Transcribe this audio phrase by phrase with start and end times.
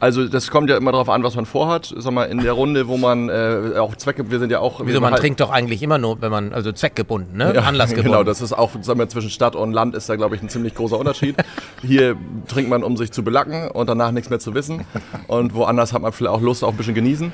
[0.00, 1.94] Also das kommt ja immer darauf an, was man vorhat.
[1.96, 4.80] Sag mal, in der Runde, wo man äh, auch Zwecke, wir sind ja auch...
[4.84, 7.52] Wieso, man halt trinkt doch eigentlich immer nur, wenn man, also zweckgebunden, ne?
[7.54, 8.12] Ja, Anlassgebunden.
[8.12, 10.50] Genau, das ist auch, sagen wir, zwischen Stadt und Land ist da, glaube ich, ein
[10.50, 11.36] ziemlich großer Unterschied.
[11.80, 12.16] Hier
[12.48, 14.84] trinkt man, um sich zu belacken und danach nichts mehr zu wissen.
[15.26, 17.32] Und woanders hat man vielleicht auch Lust, auch ein bisschen genießen.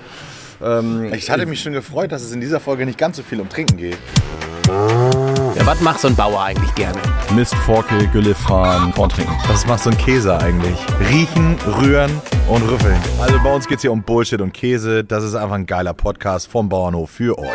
[0.62, 3.40] Ähm, ich hatte mich schon gefreut, dass es in dieser Folge nicht ganz so viel
[3.40, 3.98] um Trinken geht.
[5.60, 6.98] Ja, was macht so ein Bauer eigentlich gerne?
[7.34, 9.34] Mist, Forke, Gülle fahren, Korn trinken.
[9.46, 10.78] Was macht so ein Käse eigentlich?
[11.10, 12.10] Riechen, rühren
[12.48, 12.98] und rüffeln.
[13.20, 15.04] Also bei uns geht es hier um Bullshit und Käse.
[15.04, 17.46] Das ist einfach ein geiler Podcast vom Bauernhof für euch.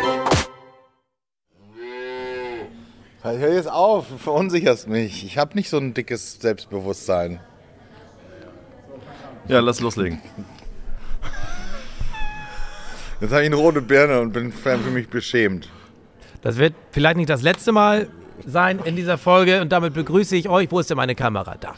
[3.24, 5.24] Hör jetzt auf, du verunsicherst mich.
[5.24, 7.40] Ich habe nicht so ein dickes Selbstbewusstsein.
[9.48, 10.20] Ja, lass loslegen.
[13.20, 15.68] Jetzt habe ich eine rote Birne und bin für mich beschämt.
[16.46, 18.06] Das wird vielleicht nicht das letzte Mal
[18.46, 20.70] sein in dieser Folge und damit begrüße ich euch.
[20.70, 21.56] Wo ist denn meine Kamera?
[21.58, 21.74] Da.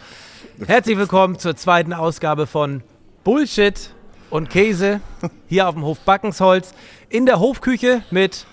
[0.67, 2.83] Herzlich willkommen zur zweiten Ausgabe von
[3.25, 3.95] Bullshit
[4.29, 5.01] und Käse
[5.49, 6.75] hier auf dem Hof Backensholz
[7.09, 8.45] in der Hofküche mit,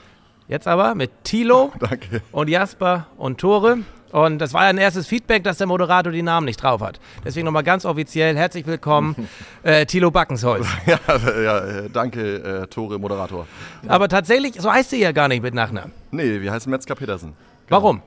[0.47, 2.21] jetzt aber, mit Thilo Danke.
[2.31, 3.79] und Jasper und Tore.
[4.15, 7.01] Und das war ja ein erstes Feedback, dass der Moderator die Namen nicht drauf hat.
[7.25, 9.27] Deswegen nochmal ganz offiziell herzlich willkommen,
[9.63, 10.65] äh, Thilo Backensholz.
[10.85, 10.99] Ja,
[11.41, 13.45] ja äh, danke, äh, Tore, Moderator.
[13.89, 15.91] Aber tatsächlich, so heißt sie ja gar nicht mit Nachnamen.
[16.11, 17.33] Nee, wir heißen Metzger Petersen.
[17.67, 17.81] Genau.
[17.81, 18.01] Warum?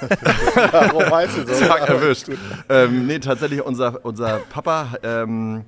[0.72, 1.66] Warum heißt sie so?
[1.66, 2.28] Tag erwischt.
[2.70, 5.66] Ähm, nee, tatsächlich, unser, unser Papa ähm,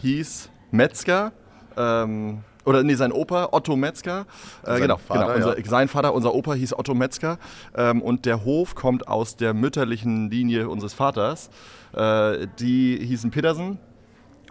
[0.00, 1.30] hieß Metzger.
[1.76, 4.26] Ähm, oder nee, sein Opa, Otto Metzger.
[4.64, 5.64] Äh, genau, Vater, genau unser, ja.
[5.64, 7.38] sein Vater, unser Opa hieß Otto Metzger.
[7.74, 11.50] Ähm, und der Hof kommt aus der mütterlichen Linie unseres Vaters.
[11.94, 13.78] Äh, die hießen Petersen.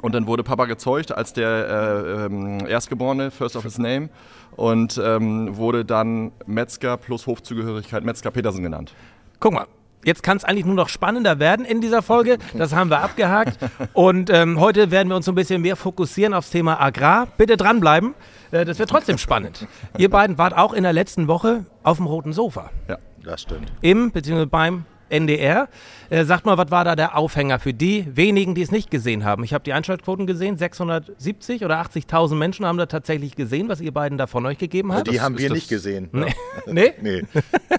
[0.02, 4.10] Und dann wurde Papa gezeugt als der äh, ähm, Erstgeborene, First of his Name.
[4.56, 8.94] Und ähm, wurde dann Metzger plus Hofzugehörigkeit Metzger Petersen genannt.
[9.40, 9.68] Guck mal,
[10.05, 12.38] Jetzt kann es eigentlich nur noch spannender werden in dieser Folge.
[12.53, 13.58] Das haben wir abgehakt.
[13.94, 17.28] Und ähm, heute werden wir uns so ein bisschen mehr fokussieren aufs Thema Agrar.
[17.38, 18.14] Bitte dranbleiben.
[18.52, 19.67] Äh, das wird trotzdem spannend.
[19.97, 22.71] Ihr beiden wart auch in der letzten Woche auf dem roten Sofa.
[22.88, 23.73] Ja, das stimmt.
[23.82, 24.45] Im bzw.
[24.45, 25.67] beim NDR.
[26.09, 29.26] Äh, sagt mal, was war da der Aufhänger für die wenigen, die es nicht gesehen
[29.26, 29.43] haben?
[29.43, 30.58] Ich habe die Einschaltquoten gesehen.
[30.58, 34.93] 670 oder 80.000 Menschen haben da tatsächlich gesehen, was ihr beiden da von euch gegeben
[34.93, 35.02] habt.
[35.02, 36.09] Also die haben wir nicht gesehen.
[36.11, 36.33] Nee?
[36.67, 36.93] nee?
[37.02, 37.23] nee.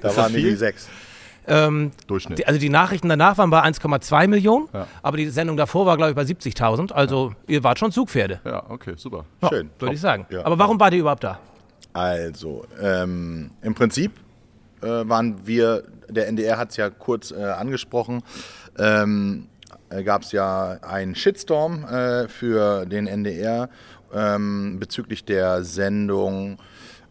[0.03, 0.89] Da waren die sechs.
[1.47, 2.39] Ähm, Durchschnitt.
[2.39, 4.87] Die, also die Nachrichten danach waren bei 1,2 Millionen, ja.
[5.03, 6.93] aber die Sendung davor war, glaube ich, bei 70.000.
[6.93, 7.55] Also ja.
[7.55, 8.41] ihr wart schon Zugpferde.
[8.45, 9.25] Ja, okay, super.
[9.43, 9.71] Ja, Schön.
[9.79, 10.27] Würde ich sagen.
[10.45, 11.39] Aber warum wart ihr überhaupt da?
[11.93, 14.13] Also, ähm, im Prinzip
[14.83, 18.23] äh, waren wir, der NDR hat es ja kurz äh, angesprochen,
[18.79, 19.49] ähm,
[19.89, 23.69] äh, gab es ja einen Shitstorm äh, für den NDR
[24.15, 26.59] ähm, bezüglich der Sendung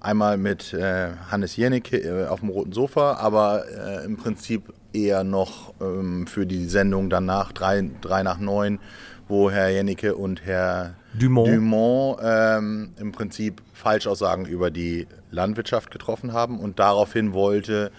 [0.01, 5.23] Einmal mit äh, Hannes Jennecke äh, auf dem roten Sofa, aber äh, im Prinzip eher
[5.23, 8.79] noch ähm, für die Sendung danach, drei, drei nach neun,
[9.27, 16.33] wo Herr Jennecke und Herr Dumont, Dumont ähm, im Prinzip Falschaussagen über die Landwirtschaft getroffen
[16.33, 17.91] haben und daraufhin wollte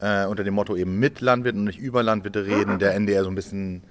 [0.00, 3.30] äh, unter dem Motto eben mit Landwirten und nicht über Landwirte reden, der NDR so
[3.30, 3.82] ein bisschen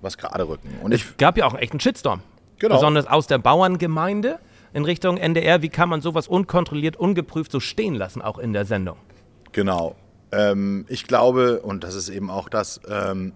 [0.00, 0.68] was gerade rücken.
[0.82, 2.20] Und es gab ja auch einen echten Shitstorm.
[2.58, 2.74] Genau.
[2.74, 4.38] Besonders aus der Bauerngemeinde
[4.76, 5.62] in Richtung NDR.
[5.62, 8.98] Wie kann man sowas unkontrolliert, ungeprüft so stehen lassen, auch in der Sendung?
[9.52, 9.96] Genau.
[10.32, 12.80] Ähm, ich glaube, und das ist eben auch das.
[12.88, 13.32] Ähm,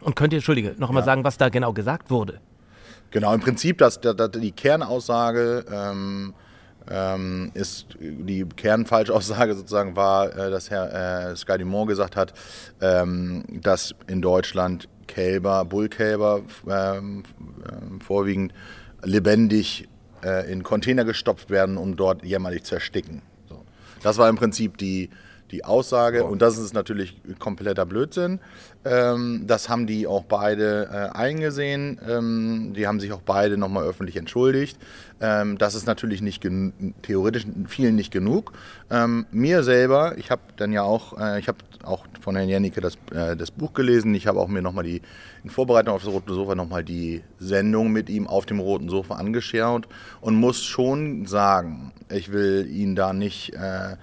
[0.00, 1.06] und könnt ihr, Entschuldige, noch mal ja.
[1.06, 2.40] sagen, was da genau gesagt wurde?
[3.12, 6.34] Genau, im Prinzip, dass, dass die Kernaussage ähm,
[6.90, 12.32] ähm, ist, die Kernfalschaussage sozusagen war, äh, dass Herr äh, Sky Dumont gesagt hat,
[12.80, 17.22] ähm, dass in Deutschland Kälber, Bullkälber ähm,
[17.70, 18.52] ähm, vorwiegend
[19.04, 19.88] lebendig
[20.24, 23.22] äh, in Container gestopft werden, um dort jämmerlich zu ersticken.
[23.48, 23.62] So.
[24.02, 25.10] Das war im Prinzip die,
[25.50, 28.40] die Aussage und das ist natürlich kompletter Blödsinn.
[28.84, 32.00] Ähm, das haben die auch beide äh, eingesehen.
[32.08, 34.78] Ähm, die haben sich auch beide nochmal öffentlich entschuldigt.
[35.20, 36.46] Ähm, das ist natürlich nicht
[37.02, 38.52] theoretisch vielen nicht genug.
[38.90, 42.80] Ähm, mir selber, ich habe dann ja auch, äh, ich habe auch von Herrn Jennecke
[42.80, 44.14] das, äh, das Buch gelesen.
[44.14, 45.02] Ich habe auch mir nochmal die,
[45.44, 49.14] in Vorbereitung auf das Rote Sofa nochmal die Sendung mit ihm auf dem Roten Sofa
[49.16, 49.86] angeschaut
[50.22, 53.96] und muss schon sagen, ich will ihn da nicht äh,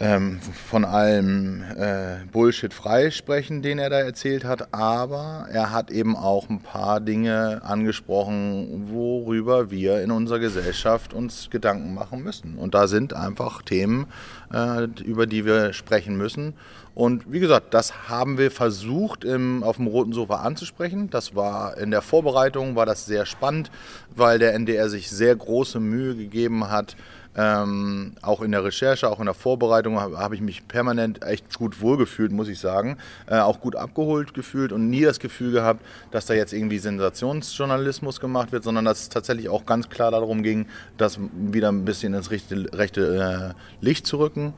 [0.00, 6.16] ähm, von allem äh, Bullshit freisprechen, den er da erzählt hat, aber er hat eben
[6.16, 12.56] auch ein paar Dinge angesprochen, worüber wir in unserer Gesellschaft uns Gedanken machen müssen.
[12.56, 14.06] Und da sind einfach Themen,
[14.52, 16.54] äh, über die wir sprechen müssen.
[17.00, 21.08] Und wie gesagt, das haben wir versucht im, auf dem roten Sofa anzusprechen.
[21.08, 23.70] Das war in der Vorbereitung war das sehr spannend,
[24.14, 26.96] weil der NDR sich sehr große Mühe gegeben hat,
[27.36, 31.56] Ähm, auch in der Recherche, auch in der Vorbereitung habe hab ich mich permanent echt
[31.56, 32.98] gut wohlgefühlt, muss ich sagen.
[33.28, 35.80] Äh, auch gut abgeholt gefühlt und nie das Gefühl gehabt,
[36.10, 40.42] dass da jetzt irgendwie Sensationsjournalismus gemacht wird, sondern dass es tatsächlich auch ganz klar darum
[40.42, 40.66] ging,
[40.98, 44.52] das wieder ein bisschen ins rechte, rechte äh, Licht zu rücken.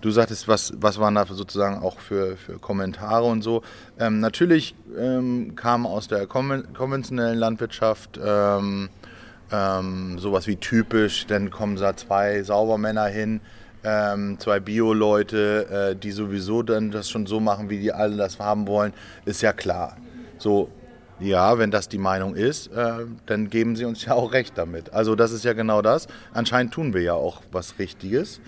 [0.00, 3.62] Du sagtest, was, was waren da sozusagen auch für, für Kommentare und so.
[3.98, 8.88] Ähm, natürlich ähm, kam aus der konventionellen Landwirtschaft ähm,
[9.52, 13.40] ähm, sowas wie typisch, dann kommen da zwei Saubermänner hin,
[13.84, 18.38] ähm, zwei Bio-Leute, äh, die sowieso dann das schon so machen, wie die alle das
[18.38, 18.92] haben wollen,
[19.24, 19.96] ist ja klar.
[20.38, 20.70] So,
[21.18, 24.92] ja, wenn das die Meinung ist, äh, dann geben sie uns ja auch recht damit.
[24.92, 26.08] Also das ist ja genau das.
[26.32, 28.40] Anscheinend tun wir ja auch was Richtiges.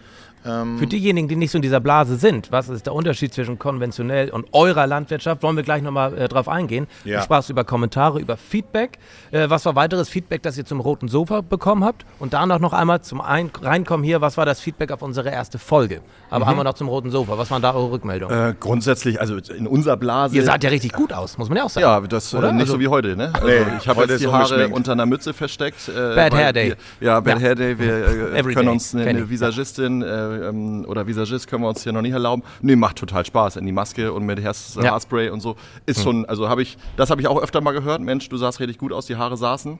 [0.45, 3.59] Ähm Für diejenigen, die nicht so in dieser Blase sind, was ist der Unterschied zwischen
[3.59, 5.43] konventionell und eurer Landwirtschaft?
[5.43, 6.87] Wollen wir gleich nochmal äh, drauf eingehen.
[7.05, 7.19] Ja.
[7.19, 8.99] Du sprachst über Kommentare, über Feedback.
[9.31, 12.05] Äh, was war weiteres Feedback, das ihr zum roten Sofa bekommen habt?
[12.19, 15.59] Und danach noch einmal zum Ein Reinkommen hier, was war das Feedback auf unsere erste
[15.59, 16.01] Folge?
[16.31, 16.49] Aber mhm.
[16.49, 17.39] haben wir noch zum roten Sofa.
[17.39, 18.51] Was waren da eure Rückmeldungen?
[18.51, 20.37] Äh, grundsätzlich, also in unserer Blase.
[20.37, 21.85] Ihr saht ja richtig gut aus, muss man ja auch sagen.
[21.85, 23.33] Ja, das äh, nicht also, so wie heute, ne?
[23.35, 25.89] Also, nee, ich habe jetzt die Haare unter einer Mütze versteckt.
[25.89, 26.75] Äh, Bad Hair Day.
[26.99, 27.41] Wir, ja, Bad ja.
[27.41, 27.79] Hair Day.
[27.79, 32.03] Wir äh, können uns eine, eine Visagistin ähm, oder Visagist können wir uns hier noch
[32.03, 32.43] nicht erlauben.
[32.61, 33.57] Nee, macht total Spaß.
[33.57, 34.91] In die Maske und mit Haars, ja.
[34.91, 35.57] Haarspray und so.
[35.87, 36.03] Ist mhm.
[36.03, 38.01] schon, also habe ich, das habe ich auch öfter mal gehört.
[38.01, 39.79] Mensch, du sahst richtig gut aus, die Haare saßen.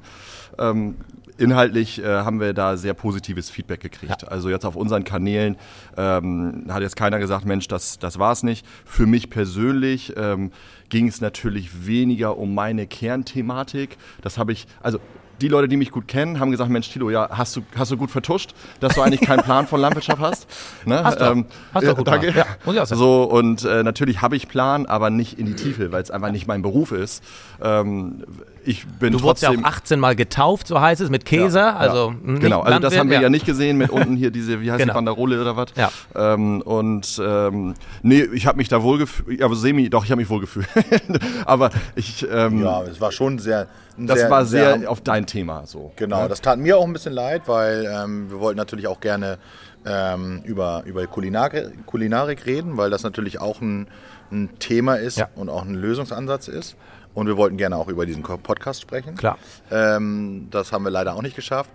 [0.59, 0.97] Ähm,
[1.39, 4.23] inhaltlich äh, haben wir da sehr positives Feedback gekriegt.
[4.23, 4.29] Ja.
[4.29, 5.57] Also jetzt auf unseren Kanälen
[5.97, 8.67] ähm, hat jetzt keiner gesagt, Mensch, das, das war es nicht.
[8.85, 10.53] Für mich persönlich ähm,
[10.89, 13.97] ging es natürlich weniger um meine Kernthematik.
[14.21, 14.99] Das habe ich, also
[15.43, 17.97] die Leute, die mich gut kennen, haben gesagt, Mensch, Tilo, ja, hast du, hast du
[17.97, 20.47] gut vertuscht, dass du eigentlich keinen Plan von Landwirtschaft hast.
[20.87, 21.03] Ne?
[21.03, 22.31] Hast du, ähm, hast du gut danke.
[22.31, 22.99] Ja, muss ich auch sagen.
[22.99, 26.31] So, und äh, natürlich habe ich Plan, aber nicht in die Tiefe, weil es einfach
[26.31, 27.25] nicht mein Beruf ist.
[27.61, 28.23] Ähm,
[28.65, 31.59] ich bin du wurdest ja auch 18 Mal getauft, so heißt es, mit Käse.
[31.59, 32.35] Ja, also ja.
[32.39, 33.23] Genau, also das haben wir ja.
[33.23, 33.29] ja.
[33.29, 34.93] nicht gesehen mit unten hier diese, wie heißt genau.
[34.93, 35.69] die Banderole oder was.
[35.77, 35.91] Ja.
[36.15, 40.21] Ähm, und ähm, nee, ich habe mich da wohl gefühlt, aber semi, doch, ich habe
[40.21, 40.69] mich wohl gefühlt.
[41.45, 42.25] aber ich...
[42.31, 43.67] Ähm, ja, es war schon sehr...
[43.97, 45.93] Das sehr, war sehr, sehr, auf dein Thema so.
[45.97, 46.29] Genau, ne?
[46.29, 49.39] das tat mir auch ein bisschen leid, weil ähm, wir wollten natürlich auch gerne
[49.85, 53.89] ähm, über, über Kulinarik, Kulinarik reden, weil das natürlich auch ein,
[54.31, 56.77] ein Thema ist und auch ein Lösungsansatz ist.
[57.15, 59.15] Und wir wollten gerne auch über diesen Podcast sprechen.
[59.17, 59.37] Klar.
[59.71, 61.73] Ähm, das haben wir leider auch nicht geschafft.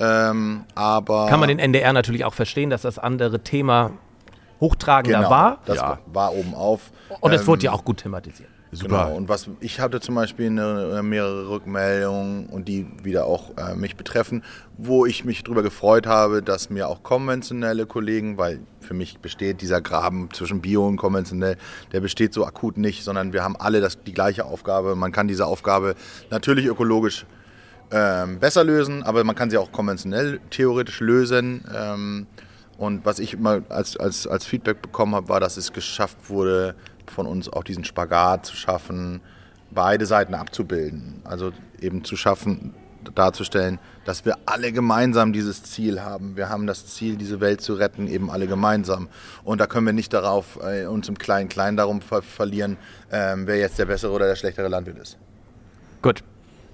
[0.00, 3.90] Ähm, aber Kann man den NDR natürlich auch verstehen, dass das andere Thema
[4.60, 5.58] hochtragender genau, war.
[5.66, 5.98] Das ja.
[6.06, 6.90] war oben auf.
[7.20, 8.48] Und es ähm, wurde ja auch gut thematisiert.
[8.70, 9.06] Super.
[9.06, 9.16] Genau.
[9.16, 13.96] Und was ich hatte zum Beispiel eine, mehrere Rückmeldungen und die wieder auch äh, mich
[13.96, 14.42] betreffen,
[14.76, 19.62] wo ich mich darüber gefreut habe, dass mir auch konventionelle Kollegen, weil für mich besteht
[19.62, 21.56] dieser Graben zwischen Bio und konventionell,
[21.92, 24.94] der besteht so akut nicht, sondern wir haben alle das, die gleiche Aufgabe.
[24.96, 25.94] Man kann diese Aufgabe
[26.30, 27.24] natürlich ökologisch
[27.90, 31.64] ähm, besser lösen, aber man kann sie auch konventionell theoretisch lösen.
[31.74, 32.26] Ähm,
[32.76, 36.76] und was ich immer als, als, als Feedback bekommen habe, war, dass es geschafft wurde,
[37.10, 39.20] von uns auch diesen Spagat zu schaffen,
[39.70, 41.22] beide Seiten abzubilden.
[41.24, 42.74] Also eben zu schaffen,
[43.14, 46.36] darzustellen, dass wir alle gemeinsam dieses Ziel haben.
[46.36, 49.08] Wir haben das Ziel, diese Welt zu retten, eben alle gemeinsam.
[49.44, 52.76] Und da können wir nicht darauf äh, uns im Klein-Klein darum ver verlieren,
[53.10, 55.16] äh, wer jetzt der bessere oder der schlechtere Landwirt ist.
[56.02, 56.22] Gut,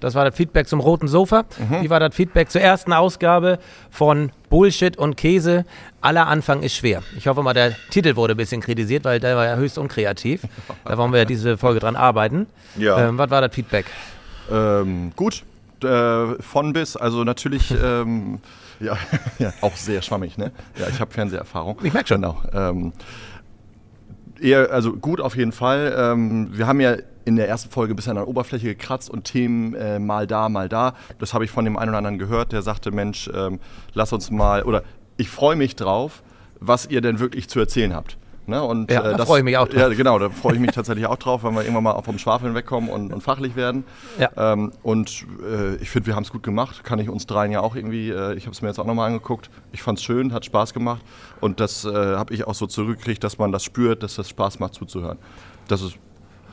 [0.05, 1.45] das war das Feedback zum roten Sofa.
[1.57, 1.81] Mhm.
[1.81, 3.57] Wie war das Feedback zur ersten Ausgabe
[3.89, 5.65] von Bullshit und Käse?
[5.99, 7.01] Aller Anfang ist schwer.
[7.17, 10.41] Ich hoffe mal, der Titel wurde ein bisschen kritisiert, weil der war ja höchst unkreativ.
[10.83, 12.45] Da wollen wir ja diese Folge dran arbeiten.
[12.77, 13.07] Ja.
[13.09, 13.87] Ähm, was war das Feedback?
[14.51, 15.43] Ähm, gut.
[15.83, 17.73] Äh, von bis, also natürlich.
[17.83, 18.39] Ähm,
[18.79, 18.97] ja,
[19.39, 20.51] ja, auch sehr schwammig, ne?
[20.77, 21.79] Ja, ich habe Fernseherfahrung.
[21.81, 22.21] Ich merke schon.
[22.21, 22.41] Genau.
[24.39, 25.95] Eher, also gut auf jeden Fall.
[25.97, 29.23] Ähm, wir haben ja in der ersten Folge ein bisschen an der Oberfläche gekratzt und
[29.23, 30.93] Themen äh, mal da, mal da.
[31.19, 33.59] Das habe ich von dem einen oder anderen gehört, der sagte, Mensch, ähm,
[33.93, 34.83] lass uns mal, oder
[35.17, 36.21] ich freue mich drauf,
[36.59, 38.17] was ihr denn wirklich zu erzählen habt.
[38.47, 38.61] Ne?
[38.63, 39.79] Und, ja, äh, da freue ich mich auch drauf.
[39.79, 42.55] Ja, genau, da freue ich mich tatsächlich auch drauf, weil wir irgendwann mal vom Schwafeln
[42.55, 43.85] wegkommen und, und fachlich werden.
[44.19, 44.29] Ja.
[44.53, 46.83] Ähm, und äh, ich finde, wir haben es gut gemacht.
[46.83, 49.07] Kann ich uns dreien ja auch irgendwie, äh, ich habe es mir jetzt auch nochmal
[49.07, 49.49] angeguckt.
[49.71, 51.01] Ich fand es schön, hat Spaß gemacht.
[51.41, 54.59] Und das äh, habe ich auch so zurückgekriegt, dass man das spürt, dass das Spaß
[54.59, 55.17] macht zuzuhören.
[55.67, 55.97] Das ist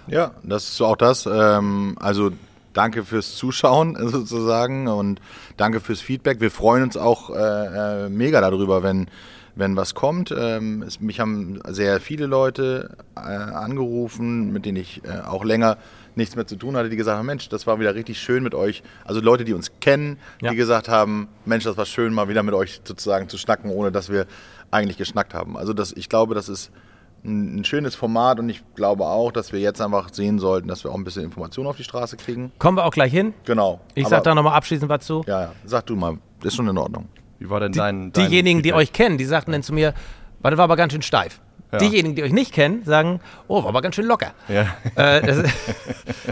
[0.08, 1.26] ja, das ist auch das.
[1.26, 2.30] Ähm, also
[2.72, 5.20] danke fürs Zuschauen sozusagen und
[5.56, 6.40] danke fürs Feedback.
[6.40, 9.08] Wir freuen uns auch äh, äh, mega darüber, wenn,
[9.54, 10.34] wenn was kommt.
[10.36, 15.78] Ähm, es, mich haben sehr viele Leute äh, angerufen, mit denen ich äh, auch länger
[16.14, 18.54] nichts mehr zu tun hatte, die gesagt haben, Mensch, das war wieder richtig schön mit
[18.54, 18.82] euch.
[19.04, 20.50] Also Leute, die uns kennen, ja.
[20.50, 23.92] die gesagt haben, Mensch, das war schön, mal wieder mit euch sozusagen zu schnacken, ohne
[23.92, 24.26] dass wir
[24.70, 25.56] eigentlich geschnackt haben.
[25.56, 26.70] Also das, ich glaube, das ist
[27.24, 30.84] ein, ein, schönes Format und ich glaube auch, dass wir jetzt einfach sehen sollten, dass
[30.84, 32.52] wir auch ein bisschen Informationen auf die Straße kriegen.
[32.58, 33.32] Kommen wir auch gleich hin.
[33.44, 33.80] Genau.
[33.94, 35.22] Ich sage da nochmal abschließend was zu.
[35.26, 37.08] Ja, ja, sag du mal, ist schon in Ordnung.
[37.42, 39.94] Wie war denn dein, dein Diejenigen, die euch kennen, die sagten dann zu mir,
[40.42, 41.40] das war aber ganz schön steif.
[41.72, 41.78] Ja.
[41.78, 44.32] Diejenigen, die euch nicht kennen, sagen, oh, war aber ganz schön locker.
[44.48, 44.76] Ja.
[44.94, 45.38] Äh, das,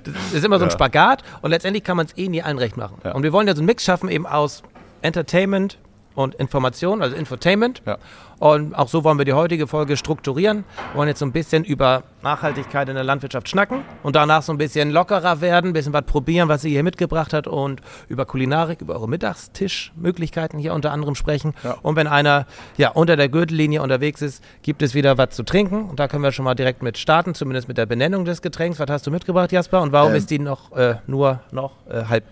[0.05, 0.75] das, ist immer so ein ja.
[0.75, 2.99] Spagat und letztendlich kann man es eh nie allen recht machen.
[3.13, 4.63] Und wir wollen ja so einen Mix schaffen eben aus
[5.03, 5.79] Entertainment,
[6.15, 7.83] und Information, also Infotainment.
[7.87, 7.99] Ja.
[8.39, 10.65] Und auch so wollen wir die heutige Folge strukturieren.
[10.93, 14.53] Wir wollen jetzt so ein bisschen über Nachhaltigkeit in der Landwirtschaft schnacken und danach so
[14.53, 18.25] ein bisschen lockerer werden, ein bisschen was probieren, was sie hier mitgebracht hat und über
[18.25, 21.53] Kulinarik, über eure Mittagstischmöglichkeiten hier unter anderem sprechen.
[21.63, 21.77] Ja.
[21.83, 22.47] Und wenn einer
[22.79, 25.91] ja unter der Gürtellinie unterwegs ist, gibt es wieder was zu trinken.
[25.91, 28.79] Und da können wir schon mal direkt mit starten, zumindest mit der Benennung des Getränks.
[28.79, 29.83] Was hast du mitgebracht, Jasper?
[29.83, 30.17] Und warum ähm.
[30.17, 32.25] ist die noch äh, nur noch äh, halb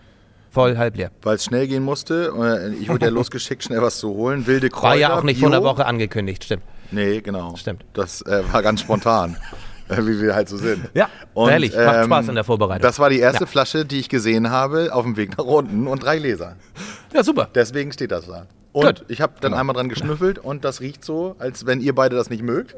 [0.59, 1.13] Voll halb leer.
[1.23, 2.33] Weil es schnell gehen musste.
[2.37, 4.45] Äh, ich wurde ja losgeschickt, schnell was zu holen.
[4.49, 4.89] Wilde Kräuter.
[4.89, 5.45] War ja auch nicht Bio.
[5.45, 6.65] von der Woche angekündigt, stimmt.
[6.91, 7.55] Nee, genau.
[7.55, 7.85] Stimmt.
[7.93, 9.37] Das äh, war ganz spontan.
[9.91, 10.91] Äh, wie wir halt so sind.
[10.93, 12.83] Ja, und, ehrlich, ähm, macht Spaß in der Vorbereitung.
[12.83, 13.47] Das war die erste ja.
[13.47, 16.57] Flasche, die ich gesehen habe auf dem Weg nach unten und drei Gläser.
[17.15, 17.49] Ja, super.
[17.55, 18.47] Deswegen steht das da.
[18.73, 19.05] Und Gut.
[19.09, 19.61] ich habe dann genau.
[19.61, 22.77] einmal dran geschnüffelt und das riecht so, als wenn ihr beide das nicht mögt.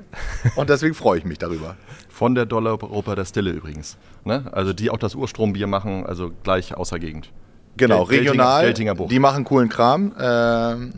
[0.55, 1.75] Und deswegen freue ich mich darüber.
[2.09, 3.99] Von der Dollar-Oper der Stille übrigens.
[4.25, 4.45] Ne?
[4.53, 7.33] Also die auch das Urstrombier machen, also gleich außer Gegend.
[7.77, 8.65] Genau, regional.
[8.65, 10.12] Geltinger, die machen coolen Kram.
[10.19, 10.91] Äh,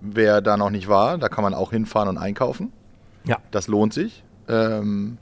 [0.00, 2.72] wer da noch nicht war, da kann man auch hinfahren und einkaufen.
[3.24, 3.38] Ja.
[3.50, 4.22] Das lohnt sich.
[4.48, 5.18] Ähm,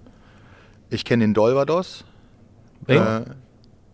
[0.91, 2.05] ich kenne den Dolvados.
[2.87, 3.23] Äh,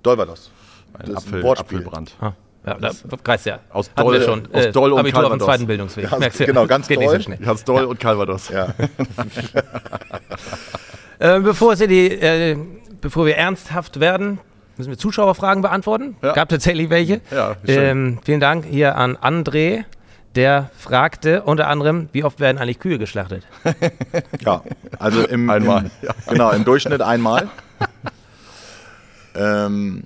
[0.02, 0.50] Dolvados.
[0.94, 2.16] Ein, Apfel, Apfelbrand.
[2.20, 2.32] Ah.
[2.66, 2.90] Ja, da
[3.24, 3.58] kreist ja.
[3.70, 5.32] Aus Doll, schon, aus äh, Doll und Abitur Calvados.
[5.32, 6.08] auf dem zweiten Bildungsweg.
[6.10, 7.16] Ja, genau, ganz Geht Doll.
[7.16, 7.88] Nicht so Ganz Doll ja.
[7.88, 8.50] und Calvados.
[8.50, 8.72] Ja.
[11.18, 12.56] äh, bevor, Sie die, äh,
[13.00, 14.38] bevor wir ernsthaft werden,
[14.76, 16.16] müssen wir Zuschauerfragen beantworten.
[16.22, 16.32] Ja.
[16.32, 17.20] Gab tatsächlich welche.
[17.30, 19.84] Ja, ähm, vielen Dank hier an André.
[20.34, 23.46] Der fragte unter anderem, wie oft werden eigentlich Kühe geschlachtet?
[24.40, 24.62] ja,
[24.98, 25.90] also im, einmal.
[26.00, 27.50] Im, genau, im Durchschnitt einmal.
[29.34, 30.04] ähm,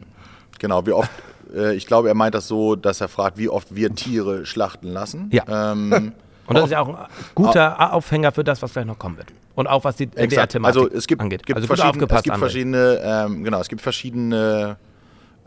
[0.58, 1.10] genau, wie oft,
[1.54, 4.88] äh, ich glaube, er meint das so, dass er fragt, wie oft wir Tiere schlachten
[4.88, 5.30] lassen.
[5.32, 5.72] Ja.
[5.72, 6.12] Ähm,
[6.46, 9.32] Und das ist ja auch ein guter Aufhänger für das, was gleich noch kommen wird.
[9.56, 11.44] Und auch was die NDR-Thematik also es gibt, angeht.
[11.44, 14.76] Gibt also verschiedene, es gibt verschiedene, ähm, genau, es gibt verschiedene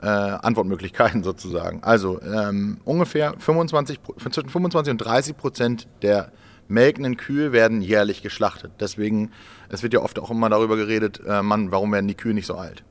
[0.02, 1.84] äh, Antwortmöglichkeiten sozusagen.
[1.84, 6.32] Also ähm, ungefähr 25, zwischen 25 und 30 Prozent der
[6.68, 8.72] melkenden Kühe werden jährlich geschlachtet.
[8.80, 9.32] Deswegen,
[9.70, 12.48] es wird ja oft auch immer darüber geredet, äh, Mann, warum werden die Kühe nicht
[12.48, 12.84] so alt?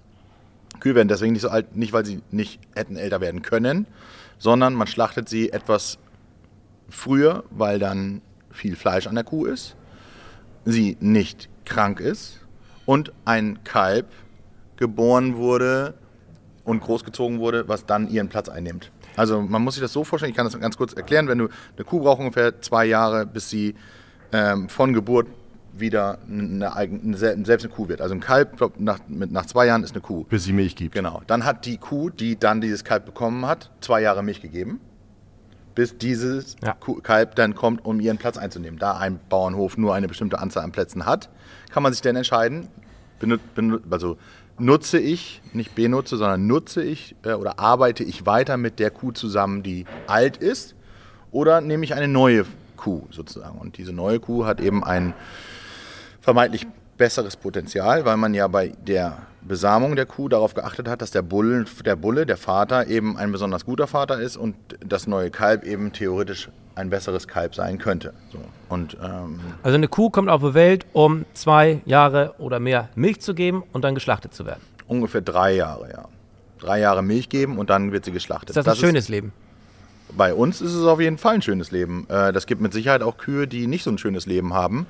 [0.79, 3.87] Kühe werden deswegen nicht so alt, nicht weil sie nicht hätten älter werden können,
[4.39, 5.99] sondern man schlachtet sie etwas
[6.89, 9.77] früher, weil dann viel Fleisch an der Kuh ist,
[10.73, 12.41] sie nicht krank ist
[12.87, 14.07] und ein Kalb
[14.77, 15.95] geboren wurde
[16.65, 18.91] und großgezogen wurde, was dann ihren Platz einnimmt.
[19.17, 21.49] Also man muss sich das so vorstellen, ich kann das ganz kurz erklären, wenn du
[21.77, 23.75] eine Kuh braucht ungefähr zwei Jahre, bis sie
[24.33, 25.27] ähm, von Geburt
[25.73, 28.01] wieder eine eigene, selbst eine Kuh wird.
[28.01, 30.25] Also ein Kalb nach, mit, nach zwei Jahren ist eine Kuh.
[30.25, 30.95] Bis sie Milch gibt.
[30.95, 31.23] Genau.
[31.27, 34.81] Dann hat die Kuh, die dann dieses Kalb bekommen hat, zwei Jahre Milch gegeben
[35.79, 36.77] bis dieses ja.
[37.05, 38.81] Kalb dann kommt, um ihren Platz einzunehmen.
[38.81, 41.29] Da ein Bauernhof nur eine bestimmte Anzahl an Plätzen hat,
[41.71, 42.67] kann man sich dann entscheiden,
[43.89, 44.17] also
[44.59, 49.13] nutze ich, nicht benutze, sondern nutze ich äh, oder arbeite ich weiter mit der Kuh
[49.13, 50.75] zusammen, die alt ist,
[51.31, 52.45] oder nehme ich eine neue
[52.77, 53.57] Kuh sozusagen.
[53.57, 55.15] Und diese neue Kuh hat eben ein
[56.21, 56.67] vermeintlich
[56.99, 61.23] besseres Potenzial, weil man ja bei der Besamung der Kuh darauf geachtet hat, dass der
[61.23, 65.65] Bulle, der Bulle, der Vater, eben ein besonders guter Vater ist und das neue Kalb
[65.65, 68.13] eben theoretisch ein besseres Kalb sein könnte.
[68.33, 68.39] So.
[68.69, 73.21] Und, ähm also eine Kuh kommt auf die Welt, um zwei Jahre oder mehr Milch
[73.21, 74.61] zu geben und dann geschlachtet zu werden.
[74.87, 76.05] Ungefähr drei Jahre, ja.
[76.59, 78.51] Drei Jahre Milch geben und dann wird sie geschlachtet.
[78.51, 79.33] Ist das, das ein schönes ist, Leben?
[80.17, 82.07] Bei uns ist es auf jeden Fall ein schönes Leben.
[82.09, 84.87] Äh, das gibt mit Sicherheit auch Kühe, die nicht so ein schönes Leben haben.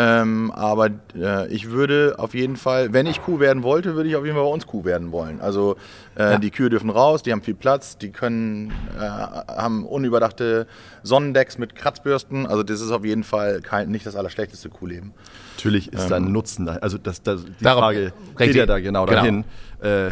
[0.00, 4.14] Ähm, aber äh, ich würde auf jeden Fall, wenn ich Kuh werden wollte, würde ich
[4.14, 5.40] auf jeden Fall bei uns Kuh werden wollen.
[5.40, 5.74] Also
[6.16, 6.38] äh, ja.
[6.38, 10.68] die Kühe dürfen raus, die haben viel Platz, die können, äh, haben unüberdachte
[11.02, 12.46] Sonnendecks mit Kratzbürsten.
[12.46, 15.14] Also das ist auf jeden Fall kein, nicht das allerschlechteste Kuhleben.
[15.56, 16.74] Natürlich ist ähm, da ein Nutzen da.
[16.74, 19.16] Also das, das, die Darum, Frage geht ja da genau, genau.
[19.16, 19.44] dahin.
[19.80, 20.10] Äh,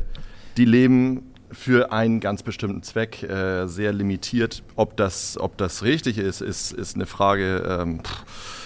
[0.57, 4.65] die leben für einen ganz bestimmten Zweck äh, sehr limitiert.
[4.75, 7.79] Ob das, ob das richtig ist, ist, ist eine Frage.
[7.81, 8.66] Ähm, pff,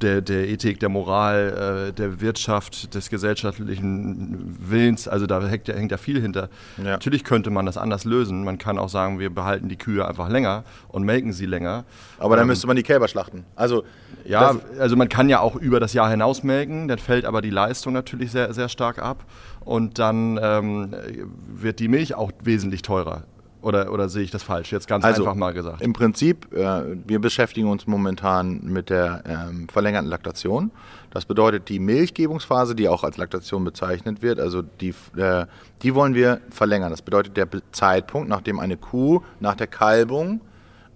[0.00, 5.08] der, der Ethik, der Moral, äh, der Wirtschaft, des gesellschaftlichen Willens.
[5.08, 6.48] Also da hängt, hängt ja viel hinter.
[6.78, 6.84] Ja.
[6.84, 8.44] Natürlich könnte man das anders lösen.
[8.44, 11.84] Man kann auch sagen, wir behalten die Kühe einfach länger und melken sie länger.
[12.18, 13.44] Aber dann ähm, müsste man die Kälber schlachten.
[13.54, 13.84] Also
[14.24, 16.88] ja, also man kann ja auch über das Jahr hinaus melken.
[16.88, 19.24] Dann fällt aber die Leistung natürlich sehr, sehr stark ab.
[19.60, 20.94] Und dann ähm,
[21.48, 23.24] wird die Milch auch wesentlich teurer.
[23.66, 24.70] Oder, oder sehe ich das falsch?
[24.70, 25.82] Jetzt ganz also, einfach mal gesagt.
[25.82, 30.70] Im Prinzip, äh, wir beschäftigen uns momentan mit der ähm, verlängerten Laktation.
[31.10, 35.46] Das bedeutet, die Milchgebungsphase, die auch als Laktation bezeichnet wird, also die, äh,
[35.82, 36.90] die wollen wir verlängern.
[36.90, 40.40] Das bedeutet, der Zeitpunkt, nachdem eine Kuh nach der Kalbung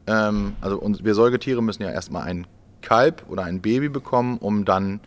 [0.07, 2.47] ähm, also wir Säugetiere müssen ja erstmal ein
[2.83, 5.01] Kalb oder ein Baby bekommen, um dann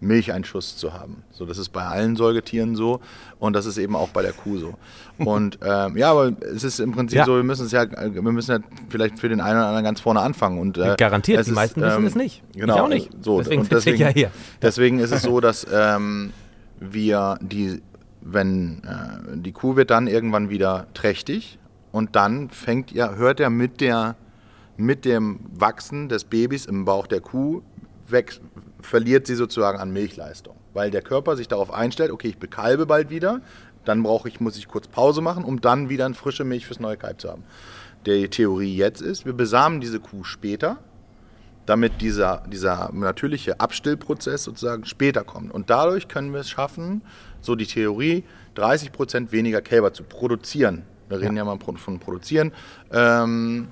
[0.00, 1.22] Milcheinschuss zu haben.
[1.30, 3.00] So, das ist bei allen Säugetieren so
[3.38, 4.74] und das ist eben auch bei der Kuh so.
[5.18, 7.24] Und ähm, ja, aber es ist im Prinzip ja.
[7.24, 10.00] so, wir müssen es ja, wir müssen ja vielleicht für den einen oder anderen ganz
[10.00, 10.58] vorne anfangen.
[10.58, 12.42] Und, äh, Garantiert, die meisten wissen ähm, es nicht.
[12.54, 12.74] Genau.
[12.74, 13.10] Ich auch nicht.
[13.20, 14.30] So, deswegen, und deswegen, ja hier.
[14.62, 16.32] deswegen ist es so, dass ähm,
[16.78, 17.82] wir die,
[18.22, 21.58] wenn äh, die Kuh wird dann irgendwann wieder trächtig
[21.92, 24.16] und dann fängt ja, hört er mit der
[24.76, 27.60] mit dem Wachsen des Babys im Bauch der Kuh
[28.08, 28.40] weg,
[28.82, 33.10] verliert sie sozusagen an Milchleistung, weil der Körper sich darauf einstellt, okay, ich bekalbe bald
[33.10, 33.40] wieder,
[33.84, 36.80] dann brauche ich, muss ich kurz Pause machen, um dann wieder eine frische Milch fürs
[36.80, 37.44] neue Kalb zu haben.
[38.06, 40.78] Die Theorie jetzt ist, wir besamen diese Kuh später,
[41.66, 45.52] damit dieser, dieser natürliche Abstillprozess sozusagen später kommt.
[45.52, 47.02] Und dadurch können wir es schaffen,
[47.40, 50.82] so die Theorie, 30 Prozent weniger Kälber zu produzieren.
[51.08, 52.52] Wir reden ja, ja mal von produzieren.
[52.92, 53.68] Ähm,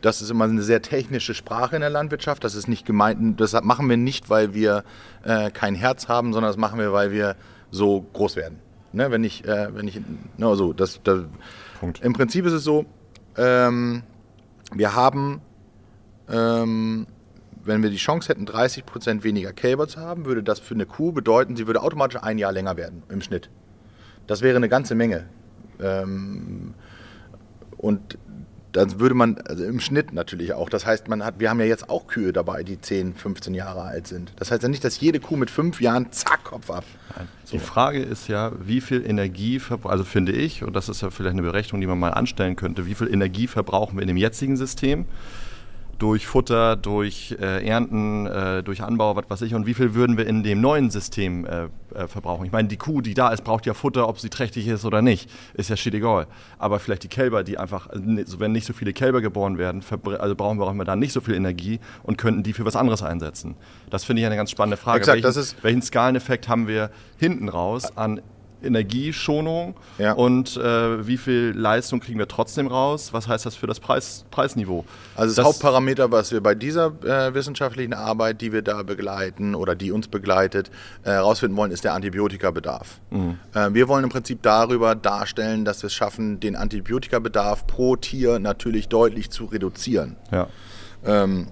[0.00, 2.44] das ist immer eine sehr technische Sprache in der Landwirtschaft.
[2.44, 4.84] Das ist nicht gemeint, das machen wir nicht, weil wir
[5.24, 7.36] äh, kein Herz haben, sondern das machen wir, weil wir
[7.70, 8.58] so groß werden.
[8.92, 10.00] Ne, wenn ich, äh, wenn ich,
[10.38, 11.24] ne, so, das, das
[11.78, 12.00] Punkt.
[12.02, 12.86] Im Prinzip ist es so,
[13.36, 14.02] ähm,
[14.72, 15.42] wir haben,
[16.28, 17.06] ähm,
[17.64, 20.86] wenn wir die Chance hätten, 30 Prozent weniger Kälber zu haben, würde das für eine
[20.86, 23.50] Kuh bedeuten, sie würde automatisch ein Jahr länger werden im Schnitt.
[24.26, 25.26] Das wäre eine ganze Menge.
[25.80, 26.74] Ähm,
[27.76, 28.18] und
[28.78, 31.66] dann würde man, also im Schnitt natürlich auch, das heißt, man hat, wir haben ja
[31.66, 34.32] jetzt auch Kühe dabei, die 10, 15 Jahre alt sind.
[34.36, 36.84] Das heißt ja nicht, dass jede Kuh mit fünf Jahren zack, Kopf ab.
[37.44, 37.56] So.
[37.56, 41.32] Die Frage ist ja, wie viel Energie, also finde ich, und das ist ja vielleicht
[41.32, 44.56] eine Berechnung, die man mal anstellen könnte, wie viel Energie verbrauchen wir in dem jetzigen
[44.56, 45.06] System?
[45.98, 50.16] Durch Futter, durch äh, Ernten, äh, durch Anbau, was weiß ich, und wie viel würden
[50.16, 51.64] wir in dem neuen System äh,
[51.94, 52.46] äh verbrauchen?
[52.46, 55.02] Ich meine, die Kuh, die da ist, braucht ja Futter, ob sie trächtig ist oder
[55.02, 56.26] nicht, ist ja shit egal.
[56.58, 59.82] Aber vielleicht die Kälber, die einfach, also wenn nicht so viele Kälber geboren werden,
[60.18, 62.76] also brauchen wir auch immer da nicht so viel Energie und könnten die für was
[62.76, 63.56] anderes einsetzen.
[63.90, 65.00] Das finde ich eine ganz spannende Frage.
[65.00, 68.20] Exakt, welchen, welchen Skaleneffekt haben wir hinten raus an
[68.62, 70.12] Energieschonung ja.
[70.12, 73.12] und äh, wie viel Leistung kriegen wir trotzdem raus?
[73.12, 74.84] Was heißt das für das Preis, Preisniveau?
[75.14, 79.54] Also das, das, Hauptparameter, was wir bei dieser äh, wissenschaftlichen Arbeit, die wir da begleiten
[79.54, 80.70] oder die uns begleitet,
[81.02, 83.00] herausfinden äh, wollen, ist der Antibiotikabedarf.
[83.10, 83.38] Mhm.
[83.54, 88.38] Äh, wir wollen im Prinzip darüber darstellen, dass wir es schaffen, den Antibiotikabedarf pro Tier
[88.38, 90.16] natürlich deutlich zu reduzieren.
[90.30, 90.48] Ja.
[91.04, 91.48] Ähm,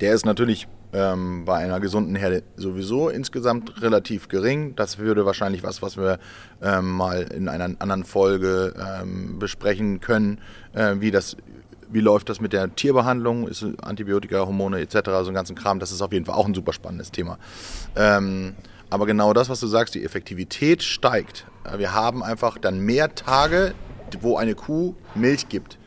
[0.00, 4.74] der ist natürlich ähm, bei einer gesunden Herde sowieso insgesamt relativ gering.
[4.76, 6.18] Das würde wahrscheinlich was, was wir
[6.62, 10.40] ähm, mal in einer anderen Folge ähm, besprechen können,
[10.72, 11.36] äh, wie das
[11.90, 15.90] wie läuft das mit der Tierbehandlung, ist Antibiotika, Hormone etc., so ein ganzen Kram, das
[15.90, 17.38] ist auf jeden Fall auch ein super spannendes Thema.
[17.96, 18.54] Ähm,
[18.90, 21.46] aber genau das, was du sagst, die Effektivität steigt.
[21.76, 23.74] Wir haben einfach dann mehr Tage,
[24.20, 25.78] wo eine Kuh Milch gibt.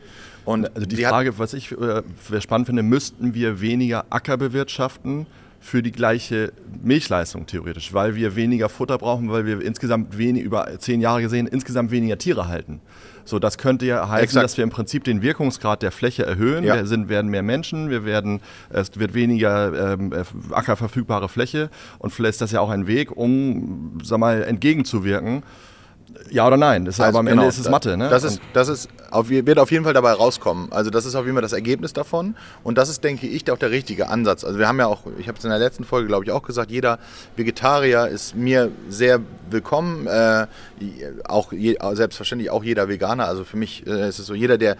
[0.44, 2.02] Und also die Frage, was ich äh,
[2.40, 5.26] spannend finde, müssten wir weniger Acker bewirtschaften
[5.62, 6.52] für die gleiche
[6.82, 11.46] Milchleistung theoretisch, weil wir weniger Futter brauchen, weil wir insgesamt wenig, über zehn Jahre gesehen
[11.46, 12.80] insgesamt weniger Tiere halten.
[13.24, 14.44] So, das könnte ja heißen, Exakt.
[14.44, 16.64] dass wir im Prinzip den Wirkungsgrad der Fläche erhöhen.
[16.64, 16.74] Ja.
[16.74, 22.10] Wir sind, werden mehr Menschen, wir werden, es wird weniger ähm, äh, ackerverfügbare Fläche und
[22.10, 25.44] vielleicht ist das ja auch ein Weg, um, sag mal, entgegenzuwirken
[26.30, 26.84] ja oder nein.
[26.84, 27.96] Das also aber am genau, Ende ist es Mathe.
[27.96, 28.08] Ne?
[28.08, 30.72] Das, ist, das ist auf, wird auf jeden Fall dabei rauskommen.
[30.72, 32.36] Also das ist auf jeden Fall das Ergebnis davon.
[32.62, 34.44] Und das ist, denke ich, auch der richtige Ansatz.
[34.44, 36.42] Also wir haben ja auch, ich habe es in der letzten Folge, glaube ich, auch
[36.42, 36.98] gesagt, jeder
[37.36, 40.06] Vegetarier ist mir sehr willkommen.
[40.06, 40.46] Äh,
[41.24, 43.26] auch je, selbstverständlich auch jeder Veganer.
[43.26, 44.76] Also für mich äh, ist es so, jeder, der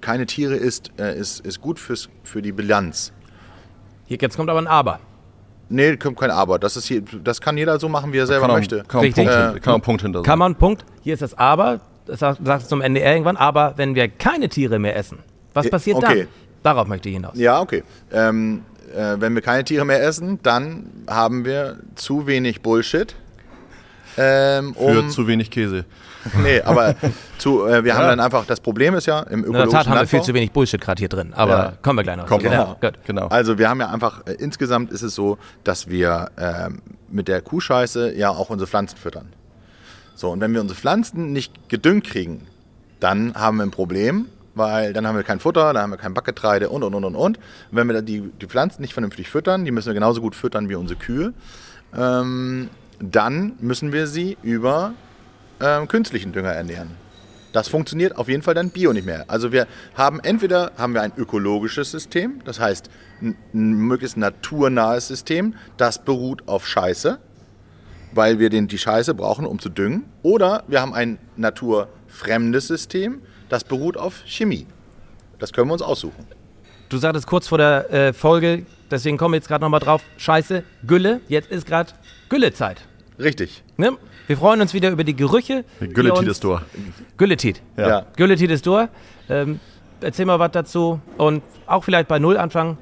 [0.00, 3.12] keine Tiere isst, äh, ist, ist gut fürs, für die Bilanz.
[4.06, 5.00] Hier, jetzt kommt aber ein Aber.
[5.68, 6.58] Nee, kommt kein Aber.
[6.58, 8.84] Das, ist hier, das kann jeder so machen, wie er selber kann möchte.
[8.86, 10.84] Kann man, Punkt, äh, kann man Punkt hinter Kann man Punkt.
[11.02, 11.80] Hier ist das Aber.
[12.06, 13.36] Das sagt es zum NDR irgendwann.
[13.36, 15.18] Aber wenn wir keine Tiere mehr essen,
[15.54, 16.20] was passiert okay.
[16.20, 16.28] dann?
[16.62, 17.36] Darauf möchte ich hinaus.
[17.36, 17.82] Ja, okay.
[18.12, 18.62] Ähm,
[18.94, 23.14] äh, wenn wir keine Tiere mehr essen, dann haben wir zu wenig Bullshit.
[24.16, 25.84] Ähm, um Für zu wenig Käse.
[26.42, 26.94] nee, aber
[27.38, 27.98] zu, äh, wir ja.
[27.98, 30.22] haben dann einfach, das Problem ist ja im ökologischen In der Tat haben wir viel
[30.22, 31.72] zu wenig Bullshit gerade hier drin, aber ja.
[31.82, 32.26] kommen wir gleich noch.
[32.26, 32.76] Kommt genau.
[32.80, 32.98] Genau.
[33.06, 33.26] genau.
[33.28, 36.70] Also wir haben ja einfach, äh, insgesamt ist es so, dass wir äh,
[37.08, 39.32] mit der Kuhscheiße ja auch unsere Pflanzen füttern.
[40.14, 42.46] So, und wenn wir unsere Pflanzen nicht gedüngt kriegen,
[43.00, 46.14] dann haben wir ein Problem, weil dann haben wir kein Futter, dann haben wir kein
[46.14, 47.36] Backgetreide und und und und und.
[47.36, 47.38] Und
[47.70, 50.74] wenn wir die, die Pflanzen nicht vernünftig füttern, die müssen wir genauso gut füttern wie
[50.74, 51.34] unsere Kühe,
[51.94, 54.94] ähm, dann müssen wir sie über
[55.60, 56.90] ähm, künstlichen Dünger ernähren.
[57.52, 59.24] Das funktioniert auf jeden Fall dann Bio nicht mehr.
[59.28, 62.90] Also wir haben entweder haben wir ein ökologisches System, das heißt
[63.22, 67.18] ein, möglichst naturnahes System, das beruht auf Scheiße,
[68.12, 70.04] weil wir den, die Scheiße brauchen, um zu düngen.
[70.22, 74.66] Oder wir haben ein naturfremdes System, das beruht auf Chemie.
[75.38, 76.26] Das können wir uns aussuchen.
[76.90, 80.62] du sagtest kurz vor der äh, Folge, deswegen kommen wir jetzt gerade nochmal drauf, scheiße,
[80.86, 81.92] Gülle, jetzt ist gerade
[82.28, 82.82] Güllezeit.
[83.18, 83.62] Richtig.
[83.78, 83.96] Ne?
[84.26, 85.64] Wir freuen uns wieder über die Gerüche.
[85.80, 86.62] Gülletit ist durch.
[87.16, 87.62] Gülletit.
[87.76, 87.88] Ja.
[87.88, 88.06] ja.
[88.16, 88.88] Gülletit ist durch.
[89.28, 89.60] Ähm,
[90.00, 92.78] erzähl mal was dazu und auch vielleicht bei Null anfangen.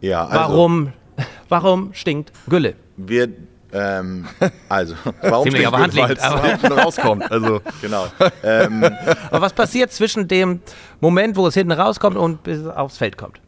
[0.00, 0.92] Ja, also warum,
[1.48, 2.74] warum stinkt Gülle?
[2.96, 3.28] Wir
[3.72, 4.26] ähm,
[4.68, 7.30] also, warum Ziemlich aber handliegend, aber rauskommt.
[7.30, 7.60] Also.
[7.80, 8.06] Genau.
[8.42, 10.60] Ähm, aber was passiert zwischen dem
[11.00, 13.40] Moment, wo es hinten rauskommt und bis es aufs Feld kommt?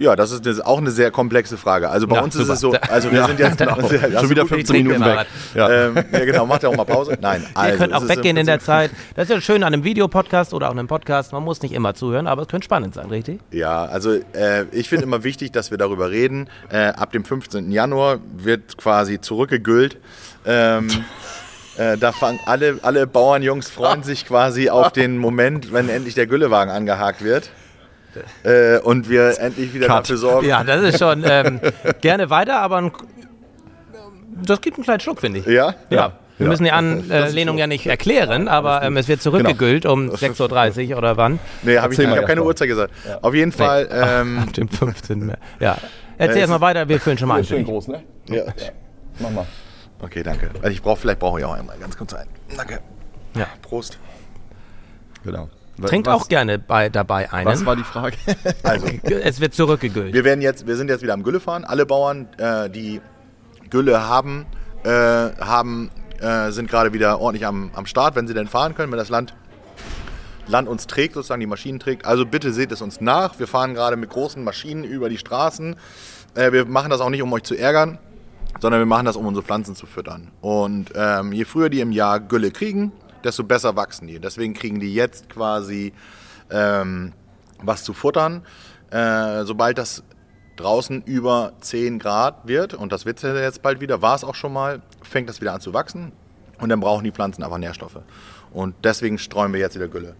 [0.00, 1.90] Ja, das ist eine, auch eine sehr komplexe Frage.
[1.90, 2.44] Also bei ja, uns super.
[2.44, 5.26] ist es so, also wir ja, sind jetzt genau, schon wieder 15 Minuten weg.
[5.54, 5.68] Ja.
[5.68, 6.24] Ähm, ja.
[6.24, 7.18] genau, macht ja auch mal Pause.
[7.20, 8.92] Nein, also, Ihr könnt auch weggehen in der Zeit.
[9.14, 11.32] Das ist ja schön an einem Videopodcast oder auch einem Podcast.
[11.32, 13.40] Man muss nicht immer zuhören, aber es könnte spannend sein, richtig?
[13.50, 16.48] Ja, also äh, ich finde immer wichtig, dass wir darüber reden.
[16.70, 17.70] Äh, ab dem 15.
[17.70, 19.98] Januar wird quasi zurückgegüllt.
[20.46, 20.88] Ähm,
[21.76, 26.26] Äh, da fangen alle, alle Bauernjungs freuen sich quasi auf den Moment, wenn endlich der
[26.26, 27.50] Güllewagen angehakt wird
[28.42, 30.00] äh, und wir endlich wieder Cut.
[30.00, 30.48] dafür sorgen.
[30.48, 31.60] Ja, das ist schon ähm,
[32.00, 32.92] gerne weiter, aber ein,
[34.44, 35.46] das gibt einen kleinen Schluck, finde ich.
[35.46, 35.74] Ja?
[35.90, 36.12] Ja.
[36.38, 39.92] Wir müssen die Anlehnung ja nicht erklären, aber ähm, es wird zurückgegüllt genau.
[39.92, 41.38] um 6.30 Uhr oder wann?
[41.62, 42.94] Nee, hab ich, ich habe keine Uhrzeit gesagt.
[43.06, 43.18] Ja.
[43.20, 43.88] Auf jeden Fall.
[43.90, 44.20] Nee.
[44.20, 45.26] Ähm, Ab dem 15.
[45.26, 45.38] März.
[45.60, 45.76] Ja.
[46.16, 47.44] Erzähl äh, erstmal weiter, wir füllen schon mal ein.
[47.44, 48.02] Schön groß, ne?
[48.28, 48.36] Ja.
[48.36, 48.52] ja.
[49.18, 49.46] Mach mal.
[50.00, 50.50] Okay, danke.
[50.62, 52.26] Also ich brauche, vielleicht brauche ich auch einmal ganz kurz ein.
[52.56, 52.80] Danke.
[53.36, 53.46] Ja.
[53.60, 53.98] Prost.
[55.24, 55.48] Genau.
[55.88, 57.46] Trinkt was, auch gerne bei, dabei einen.
[57.46, 58.16] Was war die Frage?
[58.62, 60.12] Also, es wird zurückgegüllt.
[60.12, 61.64] Wir, werden jetzt, wir sind jetzt wieder am Gülle fahren.
[61.64, 63.00] Alle Bauern, äh, die
[63.70, 64.46] Gülle haben,
[64.84, 65.90] äh, haben
[66.20, 69.08] äh, sind gerade wieder ordentlich am, am Start, wenn sie denn fahren können, wenn das
[69.08, 69.34] Land,
[70.46, 72.04] Land uns trägt, sozusagen die Maschinen trägt.
[72.04, 73.38] Also bitte seht es uns nach.
[73.38, 75.76] Wir fahren gerade mit großen Maschinen über die Straßen.
[76.34, 77.98] Äh, wir machen das auch nicht, um euch zu ärgern,
[78.60, 80.30] sondern wir machen das, um unsere Pflanzen zu füttern.
[80.40, 82.92] Und ähm, je früher die im Jahr Gülle kriegen,
[83.24, 84.18] desto besser wachsen die.
[84.18, 85.92] Deswegen kriegen die jetzt quasi
[86.50, 87.12] ähm,
[87.62, 88.42] was zu futtern.
[88.90, 90.02] Äh, sobald das
[90.56, 94.52] draußen über 10 Grad wird, und das wird jetzt bald wieder, war es auch schon
[94.52, 96.12] mal, fängt das wieder an zu wachsen.
[96.60, 98.00] Und dann brauchen die Pflanzen aber Nährstoffe.
[98.52, 100.14] Und deswegen streuen wir jetzt wieder Gülle.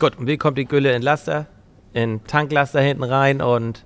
[0.00, 1.46] Gut, und wie kommt die Gülle in Laster?
[1.92, 3.84] In Tanklaster hinten rein und.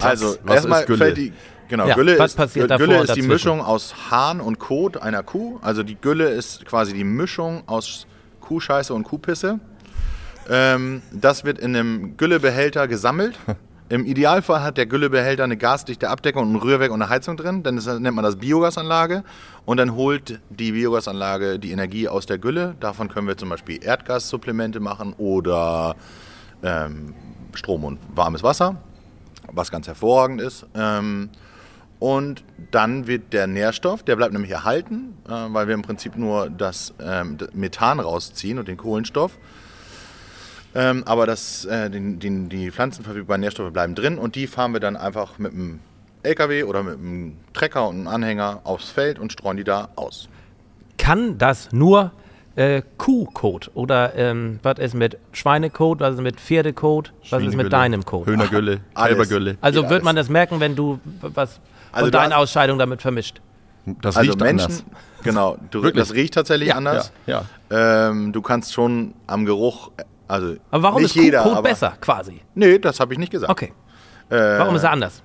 [0.00, 1.32] Also, erstmal fällt die
[1.68, 5.58] Genau, ja, Gülle, ist, Gülle ist die Mischung aus Hahn und Kot einer Kuh.
[5.62, 8.06] Also die Gülle ist quasi die Mischung aus
[8.40, 9.60] Kuhscheiße und Kuhpisse.
[10.48, 13.38] Ähm, das wird in einem Güllebehälter gesammelt.
[13.90, 17.62] Im Idealfall hat der Güllebehälter eine gasdichte Abdeckung, ein Rührwerk und eine Heizung drin.
[17.62, 19.24] Dann ist, nennt man das Biogasanlage.
[19.66, 22.76] Und dann holt die Biogasanlage die Energie aus der Gülle.
[22.80, 25.96] Davon können wir zum Beispiel Erdgassupplemente machen oder
[26.62, 27.14] ähm,
[27.54, 28.76] Strom und warmes Wasser,
[29.52, 30.66] was ganz hervorragend ist.
[30.74, 31.30] Ähm,
[32.04, 36.50] und dann wird der Nährstoff, der bleibt nämlich erhalten, äh, weil wir im Prinzip nur
[36.50, 39.38] das ähm, Methan rausziehen und den Kohlenstoff.
[40.74, 44.80] Ähm, aber das, äh, den, den, die pflanzenverfügbaren Nährstoffe bleiben drin und die fahren wir
[44.80, 45.80] dann einfach mit einem
[46.22, 50.28] LKW oder mit einem Trecker und einem Anhänger aufs Feld und streuen die da aus.
[50.98, 52.12] Kann das nur
[52.54, 57.72] äh, Kuhkot oder ähm, was ist mit Schweinekot, was ist mit Pferdekot, was ist mit
[57.72, 58.26] deinem Kot?
[58.26, 59.56] Hühnergülle, Kälbergülle.
[59.62, 61.60] Also wird man das merken, wenn du was
[61.94, 63.40] also und deine Ausscheidung damit vermischt.
[64.00, 64.84] Das also riecht Menschen, anders.
[65.24, 67.10] Genau, du, das riecht tatsächlich ja, anders.
[67.26, 68.08] Ja, ja.
[68.10, 69.90] Ähm, du kannst schon am Geruch,
[70.28, 72.42] also aber warum nicht ist jeder, Kot besser quasi?
[72.54, 73.50] Nee, das habe ich nicht gesagt.
[73.50, 73.72] Okay.
[74.28, 75.22] Äh, warum ist er anders?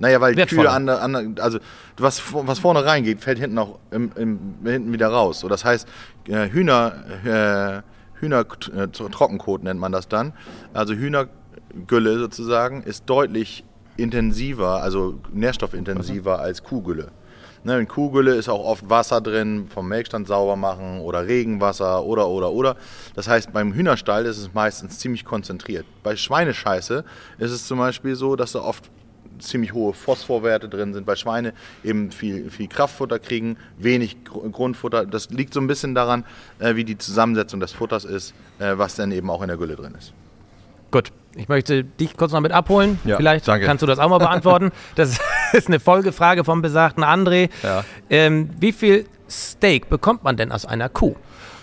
[0.00, 0.62] Naja, weil Wertvoller.
[0.62, 1.58] Kühe an, an, also
[1.96, 5.40] was, was vorne reingeht, fällt hinten auch im, im, hinten wieder raus.
[5.40, 5.88] So, das heißt,
[6.28, 6.92] äh, Hühner,
[7.24, 10.32] äh, Hühner äh, Trockenkot nennt man das dann.
[10.72, 13.64] Also Hühnergülle sozusagen ist deutlich
[13.96, 17.10] intensiver, also nährstoffintensiver als Kuhgülle.
[17.66, 22.28] Ne, in Kuhgülle ist auch oft Wasser drin, vom Melkstand sauber machen oder Regenwasser oder
[22.28, 22.76] oder oder.
[23.14, 25.86] Das heißt, beim Hühnerstall ist es meistens ziemlich konzentriert.
[26.02, 27.04] Bei Schweinescheiße
[27.38, 28.90] ist es zum Beispiel so, dass da oft
[29.38, 35.06] ziemlich hohe Phosphorwerte drin sind, weil Schweine eben viel, viel Kraftfutter kriegen, wenig Grundfutter.
[35.06, 36.24] Das liegt so ein bisschen daran,
[36.58, 39.76] äh, wie die Zusammensetzung des Futters ist, äh, was dann eben auch in der Gülle
[39.76, 40.12] drin ist.
[40.94, 43.00] Gut, ich möchte dich kurz noch mit abholen.
[43.04, 43.66] Ja, Vielleicht danke.
[43.66, 44.70] kannst du das auch mal beantworten.
[44.94, 45.18] das
[45.52, 47.50] ist eine Folgefrage vom besagten André.
[47.64, 47.84] Ja.
[48.10, 51.16] Ähm, wie viel Steak bekommt man denn aus einer Kuh?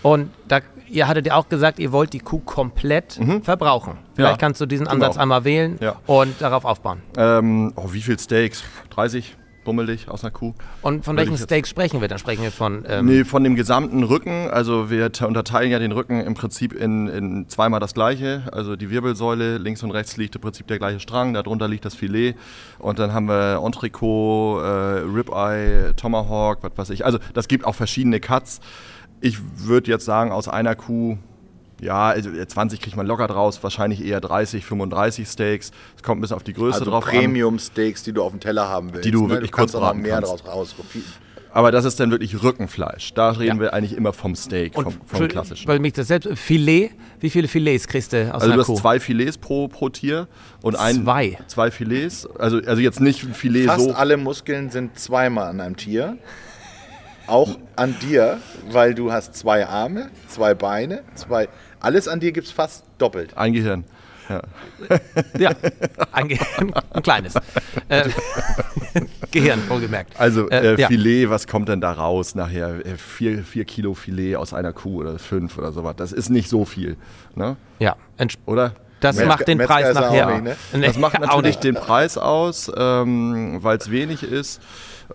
[0.03, 3.41] Und da, ihr hattet ja auch gesagt, ihr wollt die Kuh komplett mhm.
[3.41, 3.99] verbrauchen.
[4.15, 4.37] Vielleicht ja.
[4.37, 5.21] kannst du diesen Ansatz genau.
[5.21, 7.01] einmal wählen und darauf aufbauen.
[7.15, 8.65] Ähm, oh, wie viel Steaks?
[8.89, 9.37] 30?
[9.63, 10.53] Bummelig aus einer Kuh.
[10.81, 12.07] Und von welchen Steaks sprechen wir?
[12.07, 12.83] Dann sprechen wir von.
[12.87, 14.49] Ähm nee, von dem gesamten Rücken.
[14.49, 18.43] Also wir unterteilen ja den Rücken im Prinzip in, in zweimal das gleiche.
[18.51, 21.95] Also die Wirbelsäule, links und rechts liegt im Prinzip der gleiche Strang, darunter liegt das
[21.95, 22.35] Filet.
[22.79, 24.67] Und dann haben wir Entrecot, äh,
[25.05, 27.05] Ribeye, Tomahawk, was weiß ich.
[27.05, 28.59] Also das gibt auch verschiedene Cuts.
[29.19, 31.17] Ich würde jetzt sagen, aus einer Kuh
[31.81, 35.71] Ja, also 20 kriegt man locker draus, wahrscheinlich eher 30, 35 Steaks.
[35.95, 38.69] Es kommt ein bisschen auf die Größe also drauf Premium-Steaks, die du auf dem Teller
[38.69, 39.05] haben willst.
[39.05, 39.29] Die du ne?
[39.29, 40.45] wirklich du kurz braten mehr kannst.
[40.45, 40.75] draus raus.
[41.53, 43.13] Aber das ist dann wirklich Rückenfleisch.
[43.13, 43.63] Da reden ja.
[43.63, 45.67] wir eigentlich immer vom Steak, vom, vom klassischen.
[45.67, 48.67] Weil mich das selbst Filet, wie viele Filets kriegst du aus Also einer du hast
[48.67, 48.75] Kuh?
[48.75, 50.27] zwei Filets pro, pro Tier
[50.61, 51.37] und ein Zwei?
[51.47, 52.25] zwei Filets.
[52.37, 53.91] Also, also jetzt nicht ein Filet Fast so.
[53.93, 56.17] alle Muskeln sind zweimal an einem Tier.
[57.27, 58.39] Auch an dir,
[58.71, 61.49] weil du hast zwei Arme, zwei Beine, zwei.
[61.81, 63.35] Alles an dir gibt es fast doppelt.
[63.37, 63.83] Ein Gehirn.
[64.29, 64.41] Ja.
[65.37, 65.51] Ja,
[66.13, 66.39] ein, Ge
[66.93, 67.33] ein kleines.
[67.89, 68.07] Äh,
[69.31, 70.17] Gehirn, wohlgemerkt.
[70.19, 70.87] Also Äh, äh, ja.
[70.87, 72.85] Filet, was kommt denn da raus nachher?
[72.85, 75.95] Äh, Vier, vier Kilo Filet aus einer Kuh oder fünf oder sowas.
[75.97, 76.95] Das ist nicht so viel.
[77.35, 77.57] Ne?
[77.79, 77.95] Ja,
[78.45, 78.73] Oder?
[79.01, 80.39] das Metzger- macht den Metzger Preis er nachher.
[80.41, 80.81] nicht, ne?
[80.81, 81.63] Das macht auch natürlich nicht.
[81.63, 84.61] den Preis aus, ähm, weil es wenig ist.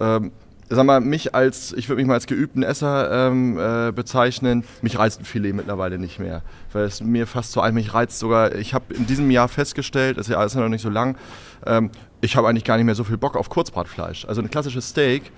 [0.01, 0.33] Ähm,
[0.69, 4.99] sag mal, mich als, ich würde mich mal als geübten Esser ähm, äh, bezeichnen, mich
[4.99, 6.43] reizt ein Filet mittlerweile nicht mehr.
[6.73, 10.19] Weil es mir fast so ein, mich reizt sogar, ich habe in diesem Jahr festgestellt,
[10.19, 11.17] das Jahr ist ja noch nicht so lang,
[11.65, 14.25] ähm, ich habe eigentlich gar nicht mehr so viel Bock auf Kurzbratfleisch.
[14.25, 15.31] Also ein klassisches Steak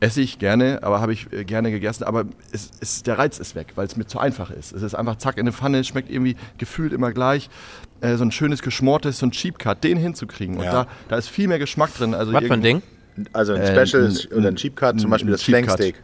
[0.00, 3.54] esse ich gerne, aber habe ich äh, gerne gegessen, aber es, es, der Reiz ist
[3.54, 4.72] weg, weil es mir zu einfach ist.
[4.72, 7.50] Es ist einfach zack in eine Pfanne, schmeckt irgendwie gefühlt immer gleich.
[8.00, 10.56] Äh, so ein schönes geschmortes, so ein Cheap Cut, den hinzukriegen.
[10.56, 10.72] Und Ja.
[10.72, 12.14] da, da ist viel mehr Geschmack drin.
[12.14, 12.82] Also Was für ein Ding?
[13.32, 15.42] Also ein Äh, Special ein- oder ein Cheap Cut, zum Beispiel das.
[15.42, 16.02] Flanksteak.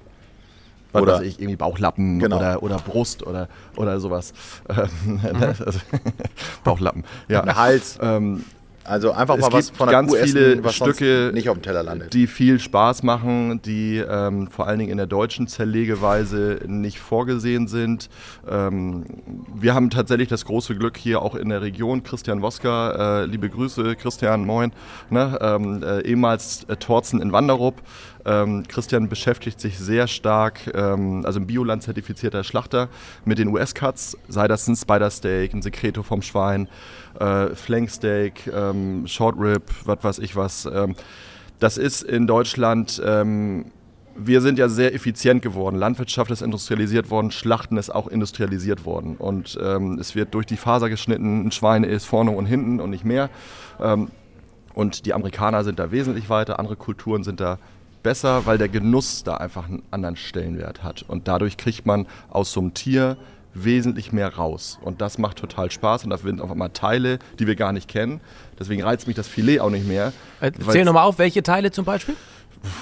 [0.94, 2.38] Oder- weiß ich, irgendwie Bauchlappen Genau.
[2.38, 4.32] oder, oder Brust oder, oder sowas.
[4.70, 5.80] Ähm, also,
[6.64, 7.42] Bauchlappen, ja.
[7.42, 7.98] Ein Hals.
[8.00, 8.44] Ähm,
[8.88, 11.48] Also einfach Es mal was gibt von der ganz Kuh essen, viele was Stücke, nicht
[11.48, 12.14] auf dem Teller landet.
[12.14, 17.68] die viel Spaß machen, die ähm, vor allen Dingen in der deutschen Zerlegeweise nicht vorgesehen
[17.68, 18.08] sind.
[18.48, 19.04] Ähm,
[19.54, 22.02] wir haben tatsächlich das große Glück hier auch in der Region.
[22.02, 24.72] Christian Woska, äh, liebe Grüße, Christian, moin.
[25.10, 25.38] Ne?
[25.40, 27.82] Ähm, äh, ehemals äh, Torzen in Wanderup.
[28.28, 32.88] Ähm, Christian beschäftigt sich sehr stark, ähm, also ein Bioland zertifizierter Schlachter,
[33.24, 36.68] mit den US-Cuts, sei das ein Spider-Steak, ein Secreto vom Schwein,
[37.18, 40.66] äh, Flanksteak, ähm, Short Rib, was weiß ich was.
[40.66, 40.94] Ähm,
[41.58, 43.72] das ist in Deutschland, ähm,
[44.14, 45.76] wir sind ja sehr effizient geworden.
[45.76, 49.16] Landwirtschaft ist industrialisiert worden, Schlachten ist auch industrialisiert worden.
[49.16, 52.90] Und ähm, es wird durch die Faser geschnitten, ein Schwein ist vorne und hinten und
[52.90, 53.30] nicht mehr.
[53.80, 54.10] Ähm,
[54.74, 57.58] und die Amerikaner sind da wesentlich weiter, andere Kulturen sind da
[58.02, 61.04] besser, weil der Genuss da einfach einen anderen Stellenwert hat.
[61.06, 63.16] Und dadurch kriegt man aus so einem Tier
[63.54, 64.78] wesentlich mehr raus.
[64.82, 66.04] Und das macht total Spaß.
[66.04, 68.20] Und da sind auf einmal Teile, die wir gar nicht kennen.
[68.58, 70.12] Deswegen reizt mich das Filet auch nicht mehr.
[70.40, 72.14] Äh, weil Zähl nochmal auf, welche Teile zum Beispiel?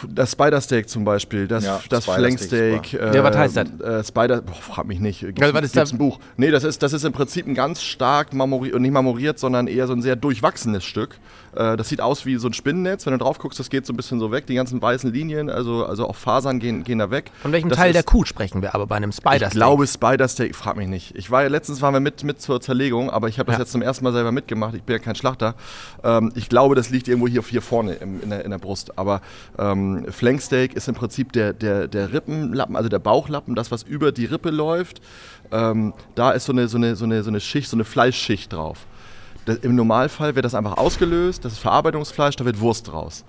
[0.09, 2.95] das Spider-Steak zum Beispiel, das, Ja, das Flanksteak.
[2.95, 3.81] ist Ja, was heißt das?
[3.81, 5.21] Äh, Spider, boah, frag mich nicht.
[5.21, 6.19] Gibt's, Ja, was ist gibt's da- ein Buch?
[6.39, 9.67] Nee, das ist, das ist im Prinzip ein ganz stark marmoriert, und nicht marmoriert, sondern
[9.67, 11.19] eher so ein sehr durchwachsenes Stück.
[11.57, 13.07] Äh, das sieht aus wie so ein Spinnennetz.
[13.07, 14.47] Wenn du drauf guckst, das geht so ein bisschen so weg.
[14.47, 17.31] Die ganzen weißen Linien, also, also auch Fasern gehen, gehen da weg.
[17.43, 19.49] Von welchem Das Teil ist- der Kuh sprechen wir aber bei einem Spider-Steak?
[19.49, 21.17] ich glaube Spider-Steak, frag mich nicht.
[21.17, 23.63] Ich war ja letztens waren wir mit, mit zur Zerlegung, aber ich habe das Ja.
[23.63, 24.75] jetzt zum ersten Mal selber mitgemacht.
[24.75, 25.55] Ich bin ja kein Schlachter.
[26.05, 28.99] Ähm, ich glaube, das liegt irgendwo hier, hier vorne im, in, der, in der Brust.
[28.99, 29.21] Aber
[29.59, 34.13] ähm, Flanksteak ist im Prinzip der, der, der Rippenlappen, also der Bauchlappen, das, was über
[34.13, 35.01] die Rippe läuft.
[35.53, 38.53] Ähm, da ist so eine, so, eine, so, eine, so eine Schicht, so eine Fleischschicht
[38.53, 38.87] drauf.
[39.47, 43.25] Das, Im Normalfall wird das einfach ausgelöst, das ist Verarbeitungsfleisch, da wird Wurst raus.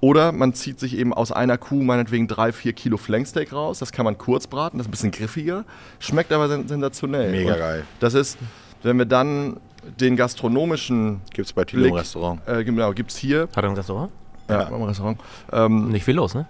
[0.00, 3.78] Oder man zieht sich eben aus einer Kuh meinetwegen drei, vier Kilo Flanksteak raus.
[3.78, 5.64] Das kann man kurz braten, das ist ein bisschen griffiger,
[6.00, 7.30] schmeckt aber sen sensationell.
[7.30, 7.84] Mega Und geil.
[8.00, 8.36] Das ist,
[8.82, 9.58] wenn wir dann
[10.00, 12.40] den gastronomischen Gibt es bei Tilo im Restaurant.
[12.46, 14.12] äh, genau, gibt es hier Hat er ein Restaurant?
[14.48, 14.62] ja.
[14.62, 15.18] im Restaurant.
[15.52, 16.46] Ähm, Nicht viel los, ne?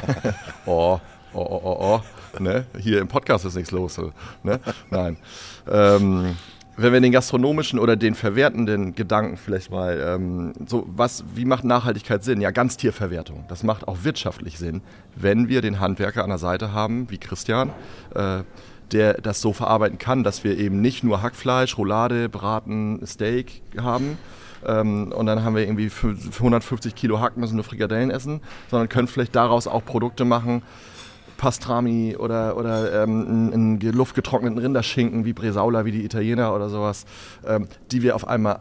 [0.66, 0.98] oh,
[1.32, 2.42] oh, oh, oh, oh.
[2.42, 2.66] Ne?
[2.78, 3.98] Hier im Podcast ist nichts los.
[4.42, 4.60] Ne?
[4.90, 5.16] Nein.
[5.70, 6.36] Ähm,
[6.76, 11.64] wenn wir den gastronomischen oder den verwertenden Gedanken vielleicht mal, ähm, so was, wie macht
[11.64, 12.40] Nachhaltigkeit Sinn?
[12.40, 13.44] Ja, Ganztierverwertung.
[13.48, 14.82] Das macht auch wirtschaftlich Sinn,
[15.14, 17.70] wenn wir den Handwerker an der Seite haben, wie Christian,
[18.14, 18.42] äh,
[18.92, 24.18] der das so verarbeiten kann, dass wir eben nicht nur Hackfleisch, Roulade, Braten, Steak haben,
[24.66, 28.88] ähm, und dann haben wir irgendwie für 150 Kilo Hack, müssen wir Frikadellen essen, sondern
[28.88, 30.62] können vielleicht daraus auch Produkte machen,
[31.36, 37.04] Pastrami oder, oder ähm, einen, luftgetrockneten Rinderschinken wie Bresaula, wie die Italiener oder sowas,
[37.46, 38.60] ähm, die wir auf einmal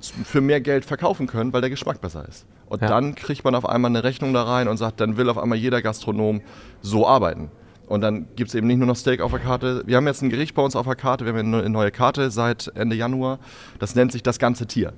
[0.00, 2.46] für mehr Geld verkaufen können, weil der Geschmack besser ist.
[2.66, 2.88] Und Ja.
[2.88, 5.58] dann kriegt man auf einmal eine Rechnung da rein und sagt, dann will auf einmal
[5.58, 6.42] jeder Gastronom
[6.82, 7.50] so arbeiten.
[7.86, 9.82] Und dann gibt es eben nicht nur noch Steak auf der Karte.
[9.86, 12.30] Wir haben jetzt ein Gericht bei uns auf der Karte, wir haben eine neue Karte
[12.30, 13.38] seit Ende Januar.
[13.78, 14.92] Das nennt sich das ganze Tier.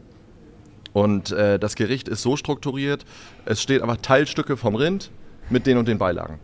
[0.93, 3.05] Und äh, das Gericht ist so strukturiert,
[3.45, 5.11] es steht einfach Teilstücke vom Rind
[5.51, 6.39] mit den und den Beilagen.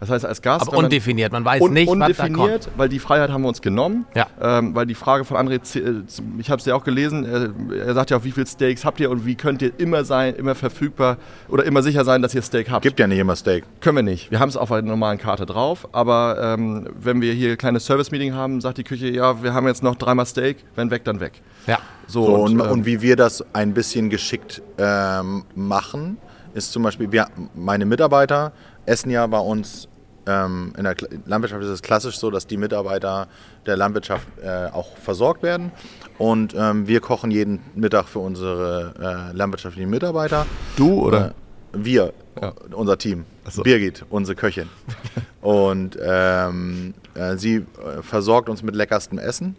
[0.00, 0.68] Das heißt, als Gast.
[0.68, 2.78] Aber undefiniert, man weiß un nicht, undefiniert, was da kommt.
[2.78, 4.06] weil die Freiheit haben wir uns genommen.
[4.14, 4.26] Ja.
[4.40, 6.02] Ähm, weil die Frage von André, äh,
[6.38, 9.00] ich habe es ja auch gelesen, er, er, sagt ja auch, wie viele Steaks habt
[9.00, 11.16] ihr und wie könnt ihr immer sein, immer verfügbar
[11.48, 12.82] oder immer sicher sein, dass ihr Steak habt.
[12.82, 13.64] Gibt ja nicht immer Steak.
[13.80, 14.30] Können wir nicht.
[14.30, 17.84] Wir haben es auf einer normalen Karte drauf, aber ähm, wenn wir hier ein kleines
[17.86, 21.20] Service-Meeting haben, sagt die Küche, ja, wir haben jetzt noch dreimal Steak, wenn weg, dann
[21.20, 21.32] weg.
[21.66, 21.78] Ja.
[22.06, 26.18] So, so und, und, ähm, und, wie wir das ein bisschen geschickt ähm, machen,
[26.54, 28.52] ist zum Beispiel, wir, meine Mitarbeiter
[28.86, 29.87] essen ja bei uns
[30.28, 33.28] ähm, in der Landwirtschaft ist es klassisch so, dass die Mitarbeiter
[33.64, 35.72] der Landwirtschaft äh, auch versorgt werden.
[36.18, 40.46] Und ähm, wir kochen jeden Mittag für unsere äh, landwirtschaftlichen Mitarbeiter.
[40.76, 41.28] Du oder?
[41.28, 41.32] Äh,
[41.72, 42.52] wir, ja.
[42.72, 43.24] unser Team.
[43.48, 43.62] So.
[43.62, 44.68] Birgit, unsere Köchin.
[45.40, 49.56] und ähm, äh, sie äh, versorgt uns mit leckerstem Essen.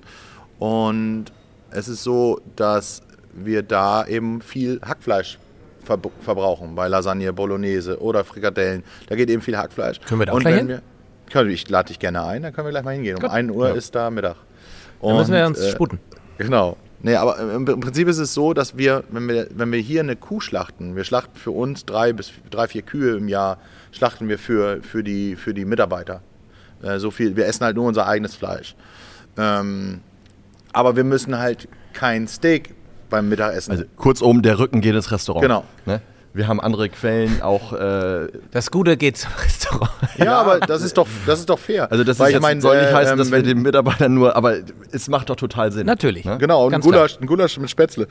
[0.59, 1.25] Und
[1.71, 3.01] es ist so, dass
[3.33, 5.39] wir da eben viel Hackfleisch
[6.21, 8.83] verbrauchen bei Lasagne, Bolognese oder Frikadellen.
[9.07, 9.99] Da geht eben viel Hackfleisch.
[10.01, 10.67] Können wir da auch gleich hin?
[11.31, 13.15] Wir, ich lade dich gerne ein, dann können wir gleich mal hingehen.
[13.15, 13.31] Um Gut.
[13.31, 13.75] 1 Uhr ja.
[13.75, 14.35] ist da Mittag.
[14.99, 15.99] Und, dann müssen wir uns äh, sputen.
[16.37, 16.77] Genau.
[17.01, 20.01] Nee, aber im, im, Prinzip ist es so, dass wir wenn, wir, wenn wir hier
[20.01, 23.57] eine Kuh schlachten, wir schlachten für uns drei bis drei, vier Kühe im Jahr,
[23.91, 26.21] schlachten wir für, für, die, für die Mitarbeiter.
[26.83, 28.75] Äh, so viel, wir essen halt nur unser eigenes Fleisch.
[29.37, 30.01] Ähm,
[30.73, 32.75] aber wir müssen halt kein Steak
[33.09, 33.71] beim Mittagessen.
[33.71, 35.43] Also kurzum, der Rücken geht ins Restaurant.
[35.43, 35.63] Genau.
[35.85, 36.01] Ne?
[36.33, 37.73] Wir haben andere Quellen auch.
[37.73, 39.91] Äh das Gute geht zum Restaurant.
[40.17, 41.91] Ja, aber das ist doch, das ist doch fair.
[41.91, 44.57] Also das ist jetzt, mein, soll nicht heißen, äh, dass wir den Mitarbeitern nur, aber
[44.91, 45.87] es macht doch total Sinn.
[45.87, 46.25] Natürlich.
[46.25, 46.37] Ne?
[46.37, 48.07] Genau, und ein Gulasch, ein Gulasch mit Spätzle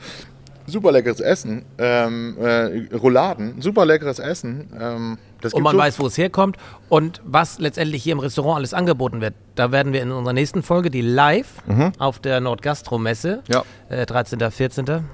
[0.69, 4.69] super leckeres Essen, ähm, äh, Rouladen, super leckeres Essen.
[4.79, 5.17] Ähm,
[5.53, 6.57] und man so weiß, wo es herkommt
[6.89, 9.33] und was letztendlich hier im Restaurant alles angeboten wird.
[9.55, 11.93] Da werden wir in unserer nächsten Folge, die live mhm.
[11.97, 13.63] auf der Nordgastro-Messe, ja.
[13.89, 14.39] äh, 13.
[14.51, 15.05] 14.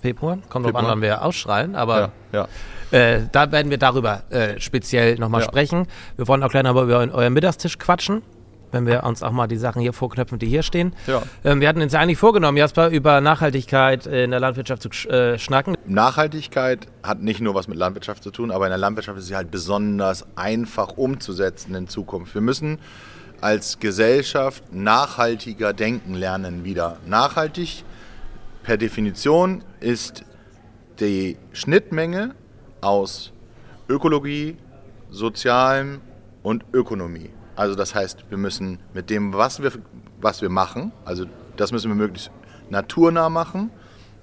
[0.00, 2.48] Februar, kommt drauf an, wann wir ausstrahlen, aber ja,
[2.92, 2.98] ja.
[2.98, 5.86] Äh, da werden wir darüber äh, speziell nochmal sprechen.
[6.16, 8.22] Wir wollen auch gleich noch über euren Mittagstisch quatschen
[8.72, 10.94] wenn wir uns auch mal die Sachen hier vorknöpfen, die hier stehen.
[11.06, 11.22] Ja.
[11.44, 15.38] Ähm, wir hatten uns ja eigentlich vorgenommen, Jasper, über Nachhaltigkeit in der Landwirtschaft zu äh,
[15.38, 15.76] schnacken.
[15.86, 19.36] Nachhaltigkeit hat nicht nur was mit Landwirtschaft zu tun, aber in der Landwirtschaft ist sie
[19.36, 22.34] halt besonders einfach umzusetzen in Zukunft.
[22.34, 22.78] Wir müssen
[23.40, 26.98] als Gesellschaft nachhaltiger denken lernen wieder.
[27.06, 27.84] Nachhaltig
[28.62, 30.24] per Definition ist
[31.00, 32.34] die Schnittmenge
[32.80, 33.32] aus
[33.88, 34.56] Ökologie,
[35.10, 36.00] Sozialem
[36.42, 37.30] und Ökonomie.
[37.56, 39.72] Also das heißt, wir müssen mit dem, was wir,
[40.20, 42.30] was wir machen, also das müssen wir möglichst
[42.70, 43.70] naturnah machen,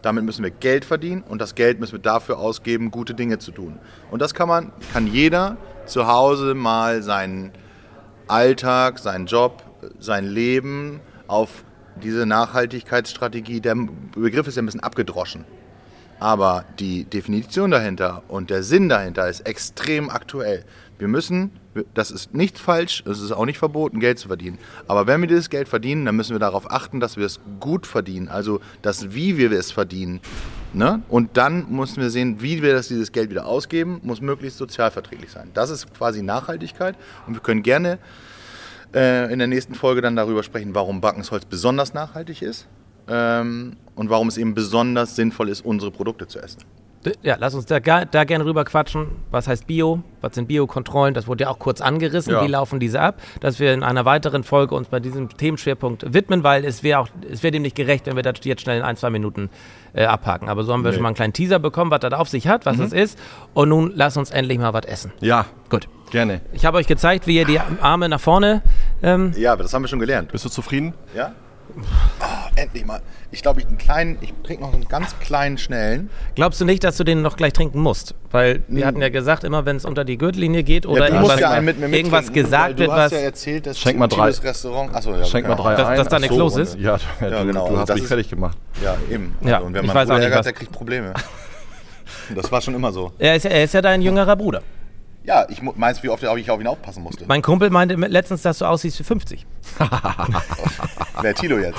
[0.01, 3.51] damit müssen wir Geld verdienen und das Geld müssen wir dafür ausgeben, gute Dinge zu
[3.51, 3.77] tun.
[4.11, 7.51] Und das kann man, kann jeder zu Hause mal seinen
[8.27, 9.63] Alltag, seinen Job,
[9.99, 11.63] sein Leben auf
[12.01, 13.75] diese Nachhaltigkeitsstrategie, der
[14.15, 15.45] Begriff ist ja ein bisschen abgedroschen.
[16.19, 20.65] Aber die Definition dahinter und der Sinn dahinter ist extrem aktuell.
[20.99, 21.51] Wir müssen,
[21.93, 24.59] das ist nicht falsch, es ist auch nicht verboten, Geld zu verdienen.
[24.85, 27.87] Aber wenn wir dieses Geld verdienen, dann müssen wir darauf achten, dass wir es gut
[27.87, 28.27] verdienen.
[28.27, 30.19] Also das, wie wir es verdienen.
[30.73, 31.01] Ne?
[31.07, 35.31] Und dann müssen wir sehen, wie wir das, dieses Geld wieder ausgeben, muss möglichst sozialverträglich
[35.31, 35.49] sein.
[35.53, 36.95] Das ist quasi Nachhaltigkeit.
[37.25, 37.97] Und wir können gerne
[38.93, 42.67] äh, in der nächsten Folge dann darüber sprechen, warum Backensholz besonders nachhaltig ist
[43.07, 46.59] ähm, und warum es eben besonders sinnvoll ist, unsere Produkte zu essen.
[47.21, 49.07] Ja, lass uns da, da gerne rüber quatschen.
[49.31, 50.03] Was heißt Bio?
[50.21, 51.13] Was sind Biokontrollen?
[51.13, 52.33] Das wurde ja auch kurz angerissen.
[52.33, 52.43] Ja.
[52.43, 53.21] Wie laufen diese ab?
[53.39, 57.07] Dass wir in einer weiteren Folge uns bei diesem Themenschwerpunkt widmen, weil es wäre auch,
[57.31, 59.49] es wäre dem nicht gerecht, wenn wir das jetzt schnell in ein, zwei Minuten
[59.93, 60.49] äh, abhaken.
[60.49, 60.95] Aber so haben wir nee.
[60.95, 62.81] schon mal einen kleinen Teaser bekommen, was das auf sich hat, was mhm.
[62.81, 63.19] das ist.
[63.53, 65.13] Und nun lass uns endlich mal was essen.
[65.21, 65.45] Ja.
[65.69, 65.87] Gut.
[66.11, 66.41] Gerne.
[66.53, 68.63] Ich habe euch gezeigt, wie ihr die Arme nach vorne.
[69.03, 70.31] Ähm, ja, aber das haben wir schon gelernt.
[70.31, 70.95] Bist du zufrieden?
[71.15, 71.33] Ja.
[72.21, 73.01] Oh, endlich mal.
[73.31, 76.09] Ich glaube, ich einen kleinen, ich trinke noch einen ganz kleinen, schnellen.
[76.35, 78.15] Glaubst du nicht, dass du den noch gleich trinken musst?
[78.31, 78.87] Weil wir hm.
[78.87, 81.79] hatten ja gesagt, immer wenn es unter die Gürtellinie geht oder ja, irgendwas, ja mit
[81.79, 82.95] irgendwas gesagt wird, was.
[82.95, 84.29] Du hast ja erzählt, dass Schenk mal drei.
[84.29, 84.93] Restaurant.
[84.95, 85.97] Achso, ja, Schenk mal drei dass, ein.
[85.97, 86.77] Dass da nichts so, los ist?
[86.79, 87.67] Ja, ja, genau.
[87.67, 88.57] Du, du hast mich fertig gemacht.
[88.83, 89.35] Ja, eben.
[89.41, 91.13] Ja, also, und wenn man ich weiß auch nicht, ärgert, der kriegt Probleme.
[92.35, 93.11] das war schon immer so.
[93.19, 94.61] Er ist, er ist ja dein jüngerer Bruder.
[95.29, 97.25] Ja, ich meinst, wie oft ich auf ihn aufpassen musste.
[97.27, 99.45] Mein Kumpel meinte letztens, dass du aussiehst wie 50.
[101.21, 101.77] Wer Tilo jetzt?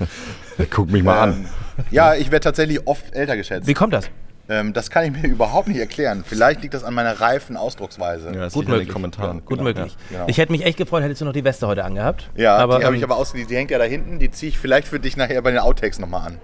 [0.70, 1.48] Guck mich mal ähm, an.
[1.90, 3.66] Ja, ich werde tatsächlich oft älter geschätzt.
[3.66, 4.08] Wie kommt das?
[4.48, 6.24] Ähm, das kann ich mir überhaupt nicht erklären.
[6.26, 8.28] Vielleicht liegt das an meiner reifen Ausdrucksweise.
[8.28, 8.88] Ja, das Gut möglich.
[8.88, 9.44] Kommentaren.
[9.44, 9.64] Gut genau.
[9.64, 9.94] möglich.
[10.08, 10.28] Ja, genau.
[10.30, 12.30] Ich hätte mich echt gefreut, hättest du noch die Weste heute angehabt.
[12.36, 14.18] Ja, aber, die habe ähm, ich aber aus, die, die hängt ja da hinten.
[14.18, 16.38] Die ziehe ich vielleicht für dich nachher bei den Outtakes nochmal an.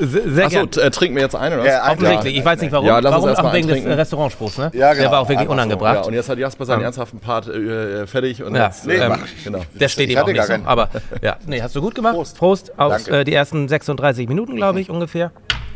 [0.00, 1.68] Sehr Achso, äh, trinken wir jetzt ein oder was?
[1.68, 2.36] Ja, Offensichtlich.
[2.36, 2.86] Ich weiß nicht warum.
[2.86, 4.70] Ja, lass warum auch wegen des Restaurantspruchs, ne?
[4.74, 5.02] Ja, genau.
[5.02, 5.96] Der war auch wirklich unangebracht.
[5.96, 6.00] So.
[6.02, 8.42] Ja, und jetzt hat Jasper seinen ernsthaften Part äh, fertig.
[8.42, 8.66] Und ja.
[8.66, 9.60] jetzt, nee, ähm, genau.
[9.74, 10.54] Der steht ihm auch nicht so.
[10.64, 10.88] Aber
[11.22, 12.14] ja, nee, hast du gut gemacht.
[12.14, 15.32] Prost, Prost auf äh, die ersten 36 Minuten, glaube ich, ungefähr.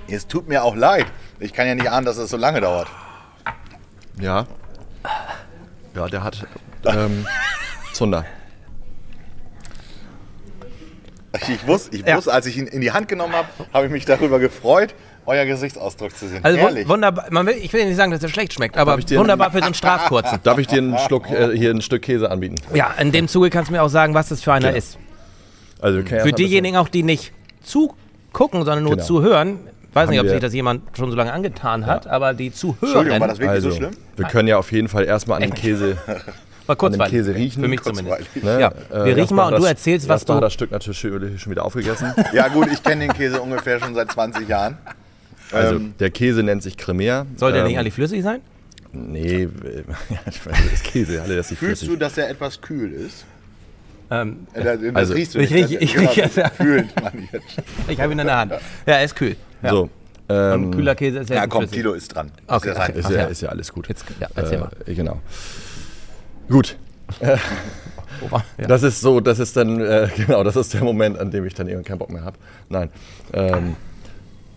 [0.09, 1.07] Es tut mir auch leid.
[1.41, 2.89] Ich kann ja nicht ahnen, dass es so lange dauert.
[4.21, 4.47] Ja.
[5.95, 6.47] Ja, der hat
[6.87, 7.27] ähm,
[7.93, 8.25] Zunder.
[11.49, 14.05] Ich wusste, ich wusste, als ich ihn in die Hand genommen habe, habe ich mich
[14.05, 16.45] darüber gefreut, euer Gesichtsausdruck zu sehen.
[16.45, 16.89] Also Herrlich.
[16.89, 17.27] wunderbar.
[17.31, 19.75] Man will, ich will nicht sagen, dass er schlecht schmeckt, aber wunderbar für so einen
[19.75, 20.41] Strafkurzen.
[20.43, 22.57] Darf ich dir einen Schluck, äh, hier ein Stück Käse anbieten?
[22.75, 24.79] Ja, in dem Zuge kannst du mir auch sagen, was das für einer genau.
[24.79, 24.99] ist.
[25.81, 29.05] Also für diejenigen auch, die nicht zugucken, sondern nur genau.
[29.05, 29.59] zuhören,
[29.93, 32.13] weiß nicht, ob sich das jemand schon so lange angetan hat, ja.
[32.13, 32.83] aber die Zuhörer.
[32.83, 33.91] Entschuldigung, war das wirklich also, so schlimm?
[34.17, 35.97] Wir können ja auf jeden Fall erstmal an den Käse
[36.67, 37.63] Mal kurz an Käse riechen.
[37.63, 38.43] Für mich zumindest.
[38.43, 38.61] Ne?
[38.61, 38.73] Ja.
[38.91, 40.39] Äh, wir riechen mal und das, du erzählst, was du...
[40.41, 42.13] das Stück natürlich schon wieder aufgegessen.
[42.33, 44.79] ja gut, ich kenne den Käse ungefähr schon seit 20 Jahren.
[45.51, 47.27] Also ähm, der Käse nennt sich Cremea.
[47.37, 48.41] Soll der ähm, nicht eigentlich flüssig sein?
[48.93, 49.49] Nee,
[50.31, 51.89] ich meine, das Käse, alle das nicht Fühlst flüssig.
[51.89, 53.25] du, dass er etwas kühl ist?
[54.11, 55.53] Ähm, äh, das also, riechst du nicht.
[55.53, 58.53] Ich, ich, genau, ich, ich, ich habe ihn in der Hand.
[58.53, 59.37] Ja, er ist kühl.
[59.63, 59.71] Ja.
[59.71, 59.91] So.
[60.29, 61.71] Ähm, und kühler Käse ist ja Ja, komm.
[61.71, 62.31] Tilo ist dran.
[62.47, 63.89] Okay, ist, ja, ist, ja, ist ja alles gut.
[63.89, 64.71] Jetzt, ja, erzähl äh, mal.
[64.87, 65.21] Genau.
[66.53, 66.77] Gut.
[68.57, 71.55] Das ist so, das ist dann, äh, genau, das ist der Moment, an dem ich
[71.55, 72.39] dann irgendwann keinen Bock mehr habe.
[72.69, 72.89] Nein.
[73.33, 73.75] Ähm,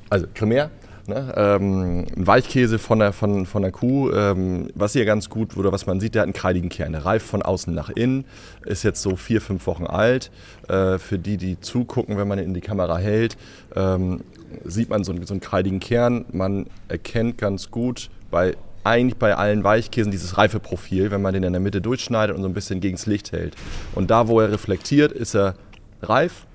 [0.07, 0.69] also Cremea,
[1.07, 1.33] ne?
[1.35, 5.71] ähm, ein Weichkäse von der, von, von der Kuh, ähm, was hier ganz gut, oder
[5.71, 6.91] was man sieht, der hat einen kreidigen Kern.
[6.91, 8.25] Der reift von außen nach innen,
[8.65, 10.29] ist jetzt so vier, fünf Wochen alt.
[10.67, 13.35] Äh, für die, die zugucken, wenn man ihn in die Kamera hält,
[13.75, 14.21] ähm,
[14.63, 16.25] sieht man so einen, so einen kreidigen Kern.
[16.31, 18.55] Man erkennt ganz gut bei
[18.85, 22.47] eigentlich bei allen Weichkäsen dieses Reifeprofil, wenn man den in der Mitte durchschneidet und so
[22.47, 23.55] ein bisschen gegen das Licht hält.
[23.95, 25.55] Und da, wo er reflektiert, ist er
[26.01, 26.45] reif.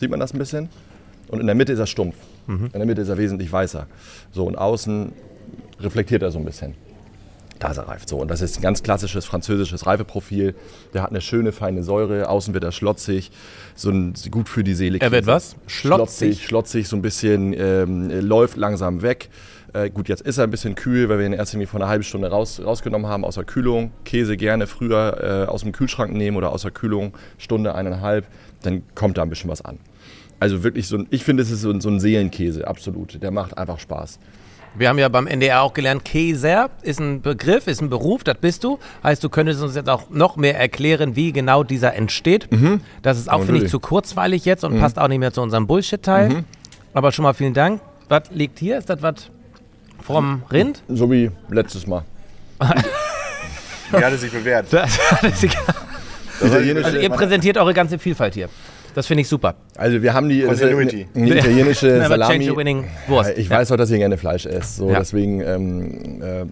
[0.00, 0.68] Sieht man das ein bisschen?
[1.28, 2.16] Und in der Mitte ist er stumpf.
[2.46, 2.66] Mhm.
[2.72, 3.86] In der Mitte ist er wesentlich weißer.
[4.32, 5.12] So, und außen
[5.80, 6.74] reflektiert er so ein bisschen.
[7.58, 8.02] Da ist er reif.
[8.06, 10.54] So, und das ist ein ganz klassisches französisches Reifeprofil.
[10.94, 12.28] Der hat eine schöne, feine Säure.
[12.28, 13.30] Außen wird er schlotzig.
[13.74, 14.98] So ein, gut für die Seele.
[15.00, 15.56] Er wird was?
[15.66, 16.42] Schlotzig.
[16.42, 19.30] Schlotzig, schlotzig so ein bisschen, ähm, läuft langsam weg.
[19.76, 21.88] Äh, gut, jetzt ist er ein bisschen kühl, weil wir ihn erst irgendwie vor einer
[21.88, 23.90] halben Stunde raus, rausgenommen haben aus der Kühlung.
[24.04, 28.26] Käse gerne früher äh, aus dem Kühlschrank nehmen oder aus der Kühlung Stunde, eineinhalb.
[28.62, 29.78] Dann kommt da ein bisschen was an.
[30.40, 33.22] Also wirklich so ein, ich finde, es ist so ein, so ein Seelenkäse, absolut.
[33.22, 34.18] Der macht einfach Spaß.
[34.78, 38.36] Wir haben ja beim NDR auch gelernt, Käser ist ein Begriff, ist ein Beruf, das
[38.38, 38.78] bist du.
[39.02, 42.50] Heißt, du könntest uns jetzt auch noch mehr erklären, wie genau dieser entsteht.
[42.50, 42.80] Mhm.
[43.02, 44.80] Das ist auch, finde ich, zu kurzweilig jetzt und mhm.
[44.80, 46.28] passt auch nicht mehr zu unserem Bullshit-Teil.
[46.30, 46.44] Mhm.
[46.94, 47.80] Aber schon mal vielen Dank.
[48.08, 48.78] Was liegt hier?
[48.78, 49.30] Ist das was
[50.06, 50.82] vom Rind?
[50.88, 52.04] So wie letztes Mal.
[53.90, 54.66] Wie hat es sich bewährt?
[54.72, 55.44] Das, das,
[56.40, 58.48] also ihr präsentiert eure ganze Vielfalt hier.
[58.94, 59.56] Das finde ich super.
[59.76, 61.06] Also wir haben die Continuity.
[61.14, 62.50] Eine, eine italienische Salami.
[63.08, 63.36] Wurst.
[63.36, 64.76] Ich weiß auch, dass ihr gerne Fleisch esst.
[64.76, 64.98] So, ja.
[64.98, 66.44] Deswegen, ähm, äh,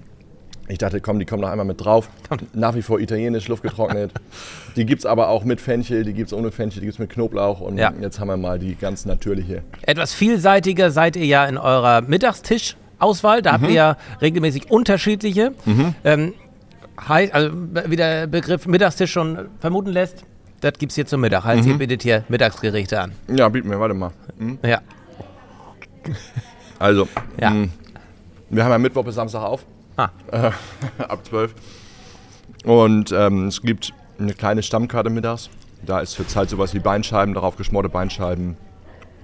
[0.68, 2.10] ich dachte, komm, die kommen noch einmal mit drauf.
[2.52, 4.12] Nach wie vor italienisch, luftgetrocknet.
[4.76, 6.98] die gibt es aber auch mit Fenchel, die gibt es ohne Fenchel, die gibt es
[6.98, 7.60] mit Knoblauch.
[7.60, 7.92] Und ja.
[8.00, 9.62] jetzt haben wir mal die ganz natürliche.
[9.82, 12.02] Etwas vielseitiger seid ihr ja in eurer
[12.94, 13.42] Mittagstisch-Auswahl.
[13.42, 13.54] Da mhm.
[13.54, 15.52] habt ihr ja regelmäßig unterschiedliche.
[15.64, 15.94] Mhm.
[16.04, 16.34] Ähm,
[17.08, 17.50] heißt, also
[17.86, 20.24] wie der Begriff Mittagstisch schon vermuten lässt,
[20.60, 21.44] das gibt es hier zum Mittag.
[21.44, 21.72] Heißt, mhm.
[21.72, 23.12] ihr bietet hier Mittagsgerichte an.
[23.28, 24.12] Ja, bieten wir, warte mal.
[24.38, 24.58] Mhm.
[24.64, 24.80] Ja.
[26.78, 27.08] Also,
[27.40, 27.50] ja.
[27.50, 27.68] Mh,
[28.50, 29.64] wir haben ja Mittwoch bis Samstag auf.
[29.96, 30.08] Ah.
[30.30, 30.50] Äh,
[31.02, 31.54] ab 12.
[32.64, 35.50] Und ähm, es gibt eine kleine Stammkarte mittags.
[35.84, 38.56] Da ist zurzeit sowas wie Beinscheiben, darauf geschmorte Beinscheiben.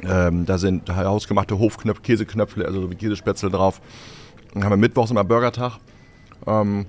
[0.02, 3.80] Ähm, da sind hausgemachte Hofknöpfe, Käseknöpfe, also so wie Käsespätzle drauf.
[4.54, 5.78] Dann haben wir mittwochs immer Burgertag.
[6.46, 6.86] Ähm,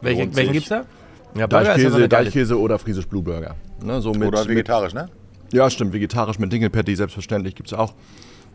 [0.00, 0.84] welchen welchen gibt es da?
[1.34, 3.54] Ja, Deichkäse, ja Deichkäse oder Friesisch Blue Burger.
[3.82, 5.10] Ne, so mit, oder vegetarisch, mit, ne?
[5.52, 7.94] Ja, stimmt, vegetarisch mit Dinkelpatty, selbstverständlich, gibt es auch.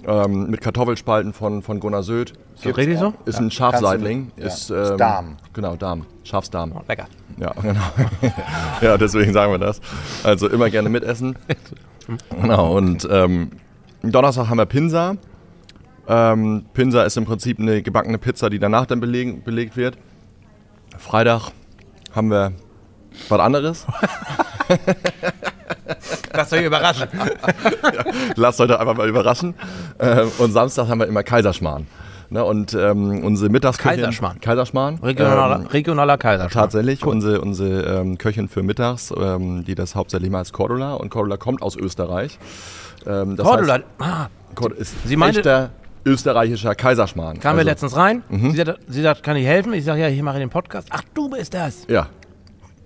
[0.06, 2.34] Ähm, mit Kartoffelspalten von, von Gunnar Söd.
[2.56, 3.14] Ist das richtig so?
[3.26, 3.42] Ist ja.
[3.42, 4.32] ein Schafseitling.
[4.36, 5.38] Ist, ähm, ist Darm.
[5.54, 6.08] Genau, Darm.
[6.24, 6.74] Schafsdarm.
[6.76, 7.06] Oh, lecker.
[7.38, 7.82] Ja, genau.
[8.82, 9.80] ja, deswegen sagen wir das.
[10.24, 11.38] Also immer gerne mitessen.
[12.42, 13.52] genau, und ähm,
[14.04, 15.16] Donnerstag haben wir Pinsa.
[16.08, 19.98] Ähm, Pinsa ist im Prinzip eine gebackene Pizza, die danach dann belegen, belegt wird.
[20.98, 21.52] Freitag
[22.14, 22.54] haben wir
[23.30, 23.86] was anderes.
[26.34, 27.08] Lasst euch überraschen.
[27.14, 28.04] ja,
[28.36, 29.54] lasst euch einfach mal überraschen.
[29.98, 31.88] Äh, und Samstag haben wir immer Kaiserschmarrn.
[32.30, 34.00] Ne, und ähm, unsere Mittagsköchin.
[34.00, 34.40] Kaiserschmarrn.
[34.40, 35.00] Kaiserschmarrn.
[35.04, 36.64] Regionaler, ähm, regionaler Kaiserschmarrn.
[36.64, 37.06] Tatsächlich.
[37.06, 37.12] Cool.
[37.12, 40.94] Unsere, unsere ähm, Köchin für mittags, ähm, die das hauptsächlich mal als Cordula.
[40.94, 42.40] Und Cordula kommt aus Österreich.
[43.06, 43.74] Ähm, Cordula.
[43.74, 44.28] Heißt, ah,
[44.78, 45.70] ist Sie meinte, echter
[46.06, 47.40] österreichischer Kaiserschmarrn.
[47.40, 48.24] Kamen also, wir letztens rein.
[48.30, 48.52] Mhm.
[48.52, 49.74] Sie, sagt, sie sagt, kann ich helfen?
[49.74, 50.88] Ich sage, ja, ich mache den Podcast.
[50.92, 51.86] Ach, du bist das.
[51.88, 52.08] Ja.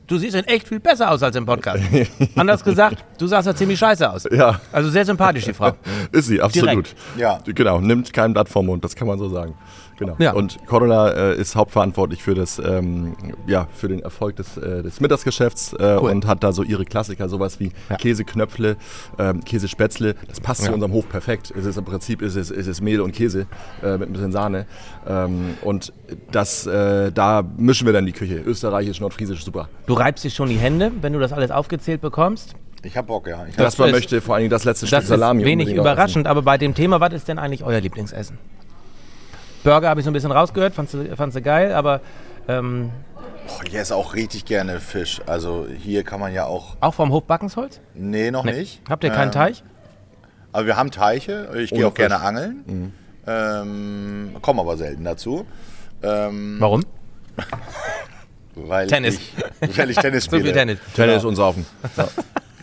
[0.08, 1.84] Du siehst echt viel besser aus als im Podcast.
[2.36, 4.28] Anders gesagt, du sahst ja ziemlich scheiße aus.
[4.32, 4.60] Ja.
[4.72, 5.72] Also sehr sympathisch, die Frau.
[6.12, 6.70] Ist sie, absolut.
[6.70, 6.96] Direkt.
[7.18, 7.40] Ja.
[7.46, 9.56] Genau, nimmt kein Blatt vom Mund, das kann man so sagen.
[9.98, 10.16] genau.
[10.20, 10.34] Ja.
[10.34, 13.16] Und Cordula äh, ist hauptverantwortlich für das, ähm,
[13.48, 16.12] ja, für den Erfolg des, äh, des Mittagsgeschäfts äh, cool.
[16.12, 17.96] und hat da so ihre Klassiker, sowas wie ja.
[17.96, 18.78] Käseknöpfle,
[19.18, 20.16] ähm, Käsespätzle.
[20.28, 20.68] Das passt ja.
[20.68, 21.52] zu unserem Hof perfekt.
[21.58, 23.48] Es ist im Prinzip ist es, ist es Mehl und Käse
[23.82, 24.68] äh, mit ein bisschen Sahne.
[25.08, 25.94] Ähm, und
[26.32, 28.36] das, äh, da mischen wir dann die Küche.
[28.46, 29.70] Österreichisch, nordfriesisch, super.
[29.88, 32.56] Du reibst dir schon die Hände, wenn du das alles aufgezählt bekommst?
[32.84, 33.46] Ich hab Bock, ja.
[33.48, 35.42] Ich das man möchte vor allem das letzte Stück Salami.
[35.42, 38.38] Ist wenig überraschend, aber bei dem Thema, was ist denn eigentlich euer Lieblingsessen?
[39.64, 42.02] Burger habe ich so ein bisschen rausgehört, fandst du, fandst du geil, aber.
[42.48, 42.92] Ähm,
[43.48, 45.22] oh, ich esse auch richtig gerne Fisch.
[45.26, 46.78] Also hier kann man ja auch.
[46.80, 47.82] Auch vom Hof Backensholz?
[47.96, 48.54] Nee, noch nee.
[48.54, 48.82] nicht.
[48.88, 49.64] Habt ihr keinen ähm, Teich?
[50.52, 51.50] Aber wir haben Teiche.
[51.58, 52.08] Ich gehe auch Fisch.
[52.08, 52.64] gerne angeln.
[52.68, 52.94] Mhm.
[53.26, 55.48] Ähm, komme aber selten dazu.
[56.04, 56.84] Ähm, Warum?
[58.56, 59.20] weil Tennis.
[59.62, 60.42] Ich, weil ich Tennis spiele.
[60.42, 60.80] so viel Tennis.
[60.96, 61.28] Tennis genau.
[61.30, 61.66] und Saufen.
[61.98, 62.08] Ja.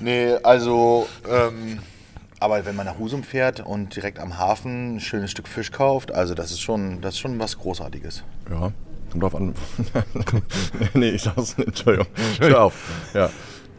[0.01, 1.79] Nee, also, ähm,
[2.41, 6.13] aber wenn man nach Husum fährt und direkt am Hafen ein schönes Stück Fisch kauft,
[6.13, 8.25] also das ist schon, das ist schon was Großartiges.
[8.51, 8.73] Ja,
[9.11, 9.55] kommt drauf an.
[10.95, 12.09] nee, ich sag's nicht, Entschuldigung.
[12.41, 12.75] Hör auf.
[13.15, 13.31] Ja.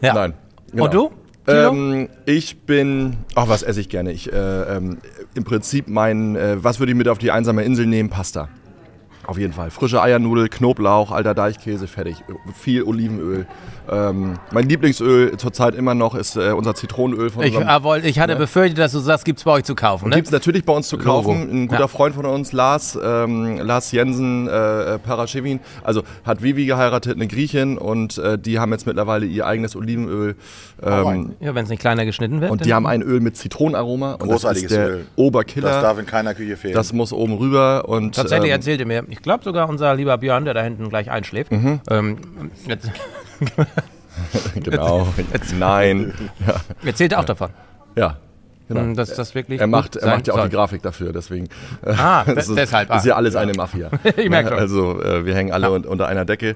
[0.02, 0.14] ja.
[0.14, 0.34] Nein.
[0.72, 0.86] Genau.
[0.86, 1.12] Und du?
[1.46, 4.14] Ähm, ich bin, ach, was esse ich gerne?
[4.14, 5.00] Ich, äh, ähm,
[5.36, 8.10] Im Prinzip mein, äh, was würde ich mit auf die einsame Insel nehmen?
[8.10, 8.48] Pasta.
[9.26, 9.72] Auf jeden Fall.
[9.72, 12.18] Frische Eiernudel, Knoblauch, alter Deichkäse, fertig.
[12.54, 13.46] Viel Olivenöl.
[13.90, 18.20] Ähm, mein Lieblingsöl zurzeit immer noch ist äh, unser Zitronenöl von ich, unserem, wollt, ich
[18.20, 18.40] hatte ne?
[18.40, 20.10] befürchtet, dass du sagst, gibt es bei euch zu kaufen.
[20.10, 20.16] Ne?
[20.16, 21.42] Gibt es natürlich bei uns zu kaufen.
[21.42, 21.52] Logo.
[21.52, 21.88] Ein guter ja.
[21.88, 27.28] Freund von uns, Lars, ähm, Lars Jensen äh, äh Paraschewin, also hat Vivi geheiratet, eine
[27.28, 30.36] Griechin und äh, die haben jetzt mittlerweile ihr eigenes Olivenöl.
[30.82, 32.52] Ähm, ja, wenn es nicht kleiner geschnitten wird.
[32.52, 34.16] Und die haben ein Öl mit Zitronenaroma.
[34.18, 35.06] Großartiges und das ist der Öl.
[35.18, 35.70] Oberkiller.
[35.70, 36.74] Das darf in keiner Küche fehlen.
[36.74, 37.88] Das muss oben rüber.
[37.88, 41.12] Und, Tatsächlich ähm, erzählte mir, ich glaube sogar unser lieber Björn, der da hinten gleich
[41.12, 41.52] einschläft.
[41.52, 41.82] Mhm.
[41.88, 42.18] Ähm,
[42.68, 42.90] jetzt
[44.56, 45.08] genau.
[45.34, 46.14] Jetzt, Nein.
[46.46, 46.56] Ja.
[46.84, 47.52] Erzählt er auch davon.
[47.96, 48.18] Ja.
[48.68, 48.82] Genau.
[48.82, 50.50] Hm, dass das wirklich er macht, er macht ja auch soll.
[50.50, 51.50] die Grafik dafür, deswegen.
[51.86, 52.90] Ah, das ist, deshalb.
[52.92, 52.98] Ah.
[52.98, 53.90] ist ja alles eine Mafia.
[54.18, 54.58] ich merke schon.
[54.58, 55.74] Also äh, wir hängen alle ja.
[55.74, 56.56] unter einer Decke.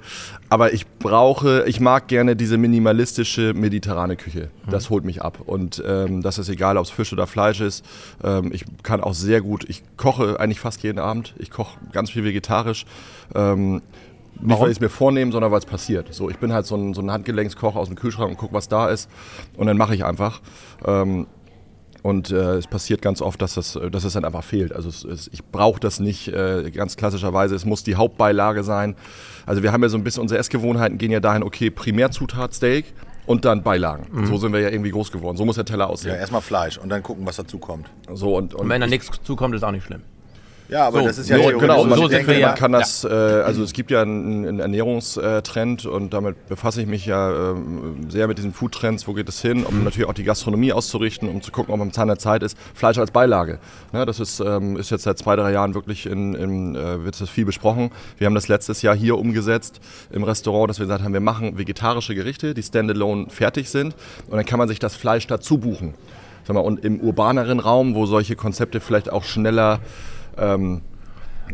[0.50, 4.50] Aber ich brauche, ich mag gerne diese minimalistische mediterrane Küche.
[4.66, 4.72] Mhm.
[4.72, 5.40] Das holt mich ab.
[5.46, 7.84] Und ähm, das ist egal, ob es Fisch oder Fleisch ist.
[8.24, 11.34] Ähm, ich kann auch sehr gut, ich koche eigentlich fast jeden Abend.
[11.38, 12.86] Ich koche ganz viel vegetarisch.
[13.36, 13.82] Ähm,
[14.40, 14.64] nicht, Warum?
[14.64, 16.14] weil ich es mir vornehme, sondern weil es passiert.
[16.14, 18.68] So, ich bin halt so ein, so ein Handgelenkskoch aus dem Kühlschrank und gucke, was
[18.68, 19.10] da ist.
[19.56, 20.42] Und dann mache ich einfach.
[20.86, 21.26] Ähm,
[22.04, 24.74] und äh, es passiert ganz oft, dass, das, dass es dann einfach fehlt.
[24.74, 27.56] Also es, es, ich brauche das nicht äh, ganz klassischerweise.
[27.56, 28.96] Es muss die Hauptbeilage sein.
[29.46, 32.94] Also wir haben ja so ein bisschen, unsere Essgewohnheiten gehen ja dahin, okay, Primärzutat Steak
[33.26, 34.08] und dann Beilagen.
[34.12, 34.26] Mhm.
[34.28, 35.38] So sind wir ja irgendwie groß geworden.
[35.38, 36.14] So muss der Teller aussehen.
[36.14, 37.88] Ja, erstmal Fleisch und dann gucken, was dazu kommt.
[38.12, 40.02] So, und, und, und wenn da nichts zukommt, ist auch nicht schlimm.
[40.70, 41.86] Ja, aber so, das ist ja so, genau.
[41.86, 43.10] Man, so denke, man kann das, ja.
[43.10, 47.56] äh, also es gibt ja einen, einen, Ernährungstrend und damit befasse ich mich ja äh,
[48.10, 49.08] sehr mit diesen Foodtrends.
[49.08, 49.64] Wo geht es hin?
[49.66, 52.58] Um natürlich auch die Gastronomie auszurichten, um zu gucken, ob am Zahn der Zeit ist.
[52.74, 53.60] Fleisch als Beilage.
[53.94, 57.20] Ja, das ist, ähm, ist jetzt seit zwei, drei Jahren wirklich in, in äh, wird
[57.20, 57.92] das viel besprochen.
[58.18, 59.80] Wir haben das letztes Jahr hier umgesetzt
[60.12, 63.96] im Restaurant, dass wir gesagt haben, wir machen vegetarische Gerichte, die standalone fertig sind
[64.28, 65.94] und dann kann man sich das Fleisch dazu buchen.
[66.46, 69.80] Sag mal, und im urbaneren Raum, wo solche Konzepte vielleicht auch schneller
[70.38, 70.82] ähm,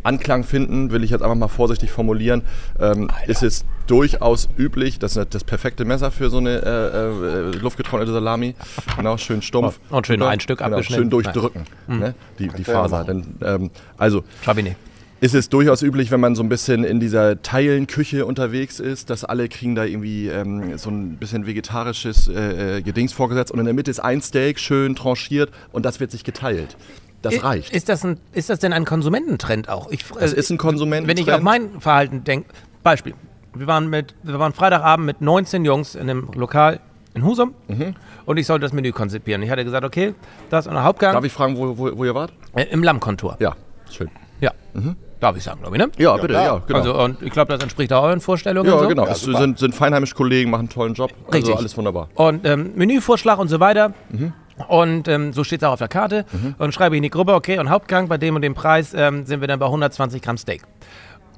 [0.02, 2.42] Anklang finden, will ich jetzt einfach mal vorsichtig formulieren,
[2.80, 7.58] ähm, ist es durchaus üblich, das ist das perfekte Messer für so eine äh, äh,
[7.58, 8.56] luftgetrocknete Salami,
[8.98, 9.80] genau, schön stumpf.
[9.90, 13.04] Und schön ein Stück genau, Schön durchdrücken, ne, die, die Faser.
[13.04, 14.76] Denn, ähm, also, Chabinet
[15.24, 19.24] ist es durchaus üblich, wenn man so ein bisschen in dieser Teilenküche unterwegs ist, dass
[19.24, 23.50] alle kriegen da irgendwie ähm, so ein bisschen vegetarisches äh, äh Gedings vorgesetzt.
[23.50, 26.76] Und in der Mitte ist ein Steak schön tranchiert und das wird sich geteilt.
[27.24, 27.74] Das reicht.
[27.74, 29.89] Ist das, ein, ist das denn ein Konsumententrend auch?
[29.91, 31.17] Ich, äh, das ist ein Konsumententrend.
[31.17, 32.49] Wenn ich auf mein Verhalten denke,
[32.84, 33.15] Beispiel,
[33.55, 36.80] wir waren, mit, wir waren Freitagabend mit 19 Jungs in einem Lokal
[37.13, 37.95] in Husum mhm.
[38.26, 39.41] und ich sollte das Menü konzipieren.
[39.43, 40.15] Ich hatte gesagt, okay,
[40.49, 41.13] das ist ein Hauptgang.
[41.13, 42.34] Darf ich fragen, wo, wo, wo ihr wart?
[42.55, 43.38] Äh, Im Lammkontor.
[43.39, 43.55] Ja,
[43.89, 44.09] schön.
[44.41, 44.51] Ja.
[44.74, 44.95] Mhm.
[45.19, 45.89] Darf ich sagen, glaube ich, ne?
[45.97, 46.80] Ja, bitte, ja, genau.
[46.80, 48.69] Also, und ich glaube, das entspricht auch euren Vorstellungen.
[48.69, 48.88] Ja, so.
[48.89, 49.05] genau.
[49.05, 51.11] Ja, es sind, sind feinheimische Kollegen, machen einen tollen Job.
[51.11, 51.51] Also Richtig.
[51.51, 52.09] Also alles wunderbar.
[52.15, 53.93] Und ähm, Menüvorschlag und so weiter.
[54.09, 54.34] Mhm.
[54.68, 56.26] Und ähm, so steht es auch auf der Karte.
[56.32, 56.56] Mhm.
[56.58, 59.26] Und schreibe ich in die Gruppe, okay, und Hauptgang bei dem und dem Preis ähm,
[59.26, 60.62] sind wir dann bei 120 Gramm Steak.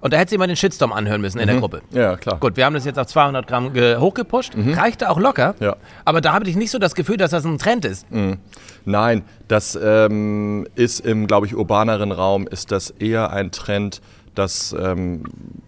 [0.02, 1.62] Und da hätte sie immer den Shitstorm anhören müssen in der mhm.
[1.62, 1.82] Gruppe.
[1.92, 2.40] Ja, klar.
[2.40, 4.56] Gut, wir haben das jetzt auf 200 Gramm hochgepusht.
[4.56, 4.74] Mhm.
[4.74, 5.56] Reichte auch locker.
[5.60, 5.78] Ja.
[6.04, 8.12] Aber da habe ich nicht so das Gefühl, dass das ein Trend ist.
[8.12, 8.38] Mhm.
[8.84, 14.02] Nein, das ähm, ist im, glaube ich, urbaneren Raum ist das eher ein Trend,
[14.36, 15.24] dass ähm,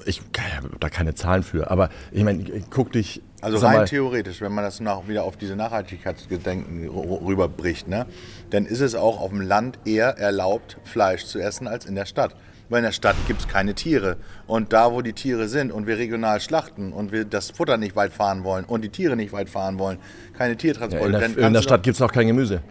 [0.06, 0.22] ich
[0.56, 4.64] habe da keine Zahlen für, aber ich meine, guck dich also rein theoretisch, wenn man
[4.64, 8.06] das nach, wieder auf diese Nachhaltigkeitsgedenken rüberbricht, ne,
[8.50, 12.06] dann ist es auch auf dem Land eher erlaubt, Fleisch zu essen als in der
[12.06, 12.36] Stadt.
[12.70, 14.18] Weil in der Stadt gibt es keine Tiere.
[14.46, 17.96] Und da, wo die Tiere sind und wir regional schlachten und wir das Futter nicht
[17.96, 20.00] weit fahren wollen und die Tiere nicht weit fahren wollen,
[20.38, 21.12] keine Tiertransporte.
[21.14, 22.62] Ja, in der, in der Stadt gibt es auch kein Gemüse.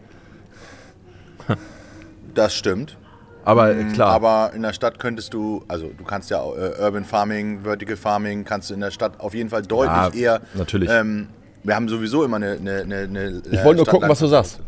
[2.34, 2.98] Das stimmt.
[3.46, 4.10] Aber äh, klar.
[4.12, 8.44] Aber in der Stadt könntest du, also du kannst ja äh, Urban Farming, Vertical Farming,
[8.44, 10.40] kannst du in der Stadt auf jeden Fall deutlich Ja, eher.
[10.54, 10.90] natürlich.
[10.90, 11.28] Ähm,
[11.62, 12.52] wir haben sowieso immer eine.
[12.52, 14.60] eine, eine, eine ich wollte nur gucken, was du sagst.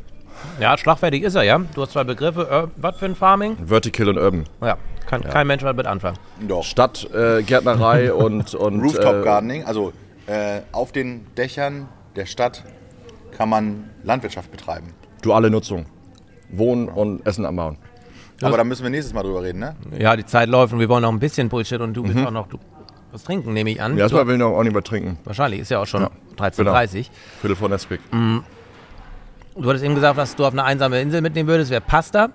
[0.61, 1.59] Ja, schlagfertig ist er, ja.
[1.75, 2.47] Du hast zwei Begriffe.
[2.51, 3.57] Ur- Was für ein Farming?
[3.67, 4.45] Vertical und Urban.
[4.63, 6.17] Ja, kann kein Mensch was mit anfangen.
[6.47, 6.63] Doch.
[6.63, 9.93] Stadt, äh, Gärtnerei und, und Rooftop äh, Gardening, also
[10.29, 12.63] äh, auf den Dächern der Stadt
[13.37, 14.95] kann man Landwirtschaft betreiben.
[15.23, 15.87] duale Nutzung.
[16.51, 17.77] Wohnen und Essen anbauen.
[18.43, 19.75] Aber da müssen wir nächstes Mal drüber reden, ne?
[19.99, 22.31] Ja, die Zeit läuft und wir wollen noch ein bisschen Bullshit und du willst auch
[22.31, 22.59] noch du,
[23.13, 23.97] was trinken, nehme ich an.
[23.97, 25.19] Ja, erstmal will ich noch auch nicht mehr trinken.
[25.25, 27.07] wahrscheinlich, ist ja auch schon Ja, 13.30
[27.41, 28.01] Viertel vor Nesquik.
[28.11, 32.29] Du hattest eben gesagt, was du auf eine einsame Insel mitnehmen würdest, wäre Pasta.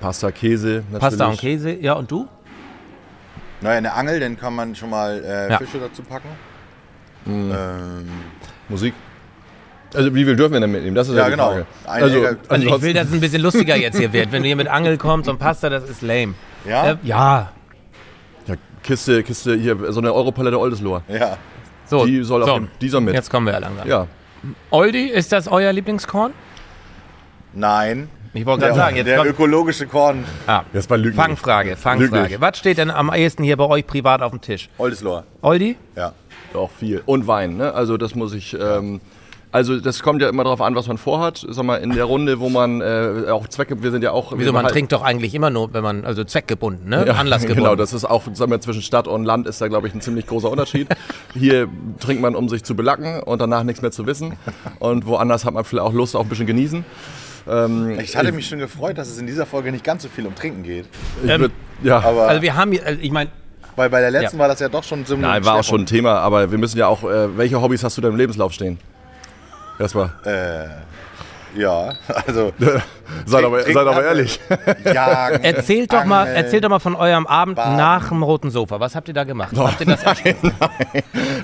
[0.00, 1.00] Pasta, Käse, natürlich.
[1.00, 1.72] Pasta und Käse.
[1.72, 2.28] Ja, und du?
[3.60, 5.58] Naja, eine Angel, dann kann man schon mal äh, Ja.
[5.58, 6.28] Fische dazu packen.
[7.24, 7.52] Mhm.
[7.52, 8.08] Ähm,
[8.68, 8.94] Musik.
[9.94, 10.94] Also wie viel dürfen wir denn mitnehmen?
[10.94, 11.48] Das ist ja, Ja, die genau.
[11.50, 11.66] Frage.
[11.86, 14.32] Ein Also, Also ich will, dass es ein bisschen lustiger jetzt hier wird.
[14.32, 16.34] Wenn du hier mit Angel kommst und Pasta, das ist lame.
[16.68, 16.90] ja?
[16.92, 17.52] Äh, ja.
[18.46, 21.02] ja, Kiste, Kiste, hier, so eine Europalette Oldesloe.
[21.08, 21.36] ja.
[21.86, 22.54] So, Die soll auf so.
[22.56, 23.14] dem, die soll mit.
[23.14, 23.88] Jetzt kommen wir ja langsam.
[23.88, 24.06] Ja.
[24.70, 26.34] Oldie, ist das euer Lieblingskorn?
[27.54, 28.10] Nein.
[28.34, 31.16] Ich wollte gerade sagen, jetzt der kommt ökologische Korn ah, Jetzt bei Lügen.
[31.16, 32.28] Fangfrage, Fangfrage.
[32.28, 32.40] nicht.
[32.42, 34.68] Was steht denn am ehesten hier bei euch privat auf dem Tisch?
[34.76, 35.24] Oldesloe.
[35.40, 35.76] Oldie?
[35.96, 36.12] Ja.
[36.54, 37.02] Auch viel.
[37.06, 37.72] Und Wein, ne?
[37.72, 38.54] Also das muss ich.
[38.54, 39.00] Ähm,
[39.58, 41.44] also das kommt ja immer darauf an, was man vorhat.
[41.48, 44.32] Sag mal, in der Runde, wo man äh, auch Zwecke, wir sind ja auch.
[44.36, 47.04] Wieso, man halt- trinkt doch eigentlich immer nur, wenn man, also zweckgebunden, ne?
[47.06, 47.64] Ja, Anlassgebunden.
[47.64, 50.00] Genau, das ist auch, sagen wir, zwischen Stadt und Land ist da, glaube ich, ein
[50.00, 50.86] ziemlich großer Unterschied.
[51.34, 54.34] Hier trinkt man, um sich zu belacken und danach nichts mehr zu wissen.
[54.78, 56.84] Und woanders hat man vielleicht auch Lust auf ein bisschen genießen.
[57.50, 60.26] Ähm, Ich hatte mich schon gefreut, dass es in dieser Folge nicht ganz so viel
[60.26, 60.84] um Trinken geht.
[61.24, 61.52] ich Ähm, würd,
[61.82, 63.30] ja, Aber also wir haben hier, also ich meine,
[63.74, 64.40] weil bei der letzten Ja.
[64.42, 66.58] war das ja doch schon so ein Nein, war auch schon ein Thema, aber wir
[66.58, 68.78] müssen ja auch, äh, welche Hobbys hast du denn im Lebenslauf stehen?
[69.78, 70.10] Erstmal.
[71.56, 71.94] Ja,
[72.26, 72.52] also
[73.24, 74.38] Seid aber, seid aber ehrlich.
[74.84, 75.42] Jagen.
[75.42, 77.76] erzählt doch mal, erzählt doch mal von eurem Abend Baden.
[77.76, 78.78] nach dem roten Sofa.
[78.80, 79.56] Was habt ihr da gemacht?
[79.56, 80.04] Habt ihr das,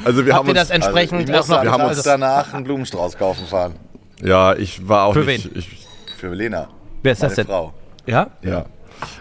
[0.04, 1.62] Also wir habt haben ihr das entsprechend Also, noch?
[1.62, 3.74] wir haben uns also, danach einen Blumenstrauß kaufen fahren.
[4.22, 5.86] ja, ich war auch Für nicht, ich,
[6.18, 6.68] Für Lena.
[7.02, 7.46] wer ist das Meine denn?
[7.46, 7.72] Frau.
[8.06, 8.26] Ja?
[8.42, 8.64] ja.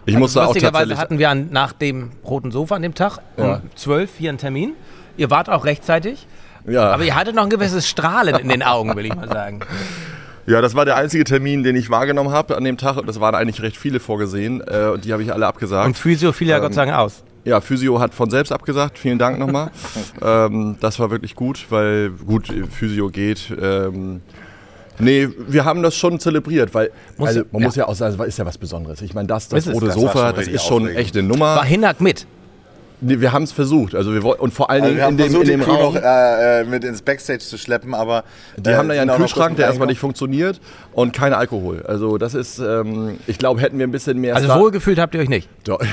[0.06, 3.20] Ich musste auch Lustigerweise tatsächlich, hatten wir an, nach dem roten Sofa an dem Tag
[3.38, 3.62] um Ja.
[3.76, 4.74] 12 hier einen Termin.
[5.16, 6.28] Ihr wart auch rechtzeitig,
[6.68, 9.60] ja, aber ihr hattet noch ein gewisses Strahlen in den Augen, will ich mal sagen.
[10.46, 12.98] ja, das war der einzige Termin, den ich wahrgenommen habe an dem Tag.
[12.98, 15.86] Und das waren eigentlich recht viele vorgesehen äh, und die habe ich alle abgesagt.
[15.86, 17.24] Und Physio fiel ja Gott sei Dank aus.
[17.46, 18.98] Ja, Physio hat von selbst abgesagt.
[18.98, 19.72] Vielen Dank nochmal.
[20.22, 23.54] ähm, das war wirklich gut, weil gut, Physio geht.
[23.62, 24.22] Ähm,
[24.98, 27.68] nee, wir haben das schon zelebriert, weil Muss- also, man ja.
[27.68, 29.02] muss ja auch sagen, es ist ja was Besonderes.
[29.02, 31.56] Ich meine, das, das rote Das Sofa, das richtig ist schon echt eine Nummer.
[31.58, 32.26] War Hinak mit.
[33.02, 33.96] Nee, wir haben es versucht.
[33.96, 35.66] Also wir und vor allen Also Dingen wir haben in dem, in versucht, dem die
[35.66, 35.94] Crew Raum.
[35.96, 38.24] noch äh, äh, mit ins Backstage zu schleppen, aber
[38.58, 40.60] Die äh, haben da ja einen Kühlschrank, der erstmal nicht funktioniert
[40.94, 41.84] und kein Alkohol.
[41.88, 45.16] Also das ist, ähm, ich glaube, hätten wir ein bisschen mehr Also Star- wohlgefühlt habt
[45.16, 45.50] ihr euch nicht.
[45.66, 45.80] Doch.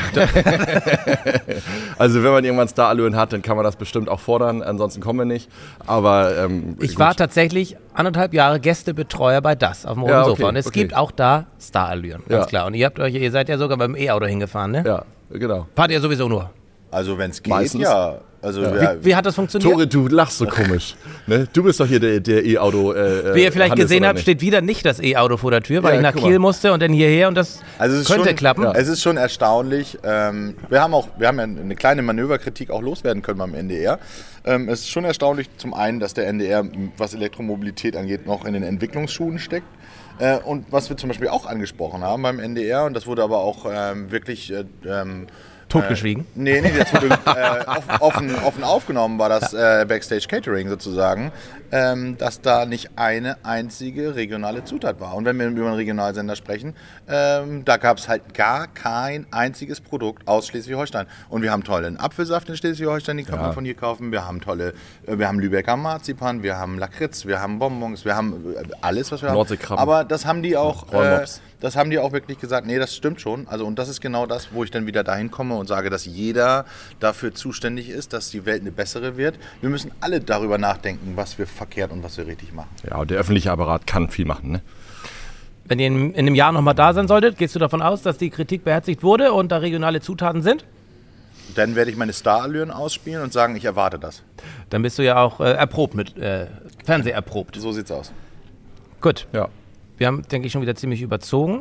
[1.98, 4.62] also wenn man irgendwann Starallüren hat, dann kann man das bestimmt auch fordern.
[4.62, 5.48] Ansonsten kommen wir nicht.
[5.86, 6.98] Aber ähm, Ich gut.
[7.00, 10.48] war tatsächlich anderthalb Jahre Gästebetreuer bei das auf dem roten Ja, okay, Sofa.
[10.48, 10.80] Und es okay.
[10.80, 12.46] gibt auch da Starallüren, ganz Ja.
[12.46, 12.66] klar.
[12.66, 14.84] Und ihr habt euch, ihr seid ja sogar beim E-Auto hingefahren, ne?
[14.86, 15.66] Ja, genau.
[15.74, 16.50] Fahrt ihr sowieso nur.
[16.90, 17.82] Also wenn es geht, Meistens.
[17.82, 18.18] ja.
[18.42, 18.96] Also ja.
[19.02, 19.70] Wie hat das funktioniert?
[19.70, 20.94] Tore, du lachst so komisch.
[21.26, 21.46] Ne?
[21.52, 22.94] Du bist doch hier der, der E-Auto.
[22.94, 24.22] Äh, Wie ihr vielleicht Hannes, gesehen habt, nicht?
[24.22, 26.22] steht wieder nicht das E-Auto vor der Tür, weil Ja, ich nach.
[26.22, 28.64] Kiel musste und dann hierher und das Also es ist könnte schon, klappen.
[28.74, 29.98] Es ist schon erstaunlich.
[30.04, 33.98] Ähm, wir haben auch, wir haben ja eine kleine Manöverkritik auch loswerden können beim NDR.
[34.46, 36.64] Ähm, es ist schon erstaunlich zum einen, dass der NDR,
[36.96, 39.66] was Elektromobilität angeht, noch in den Entwicklungsschuhen steckt.
[40.18, 43.38] Äh, und was wir zum Beispiel auch angesprochen haben beim NDR, und das wurde aber
[43.40, 44.64] auch ähm, wirklich äh,
[45.70, 46.26] Totgeschwiegen.
[46.34, 51.30] Nee, nee, das wurde äh, offen, offen, aufgenommen, war das äh, Backstage Catering sozusagen,
[51.70, 55.14] ähm, dass da nicht eine einzige regionale Zutat war.
[55.14, 56.74] Und wenn wir über einen Regionalsender sprechen,
[57.08, 61.06] ähm, da gab es halt gar kein einziges Produkt aus Schleswig-Holstein.
[61.28, 64.10] Und wir haben tollen Apfelsaft in Schleswig-Holstein, den kann man von hier kaufen.
[64.10, 64.74] Wir haben tolle,
[65.06, 69.12] äh, wir haben Lübecker Marzipan, wir haben Lakritz, wir haben Bonbons, wir haben äh, alles,
[69.12, 69.78] was wir haben.
[69.78, 71.40] Aber das haben die auch, äh, Rollmops.
[71.60, 73.46] Das haben die auch wirklich gesagt, nee, das stimmt schon.
[73.46, 76.06] Also und das ist genau das, wo ich dann wieder dahin komme und sage, dass
[76.06, 76.64] jeder
[76.98, 79.38] dafür zuständig ist, dass die Welt eine bessere wird.
[79.60, 82.70] Wir müssen alle darüber nachdenken, was wir verkehrt und was wir richtig machen.
[82.88, 84.52] Ja, und der öffentliche Apparat kann viel machen.
[84.52, 84.62] Ne?
[85.66, 88.18] Wenn ihr in, in einem Jahr nochmal da sein solltet, gehst du davon aus, dass
[88.18, 90.64] die Kritik beherzigt wurde und da regionale Zutaten sind?
[91.54, 94.22] Dann werde ich meine Starallüren ausspielen und sagen, ich erwarte das.
[94.70, 96.46] Dann bist du ja auch äh, erprobt mit äh,
[96.84, 97.56] Fernseh erprobt.
[97.56, 98.12] So sieht's aus.
[99.00, 99.26] Gut.
[99.32, 99.48] Ja.
[100.00, 101.60] Wir haben, denke ich, schon wieder ziemlich überzogen.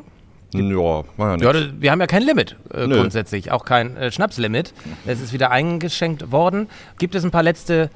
[0.53, 1.51] Ja, war ja Ja, nichts.
[1.73, 4.73] das- wir haben ja kein Limit äh, grundsätzlich, auch kein äh, Schnapslimit.
[5.05, 6.69] Es ist wieder eingeschenkt worden.
[6.99, 7.89] Gibt es ein paar letzte.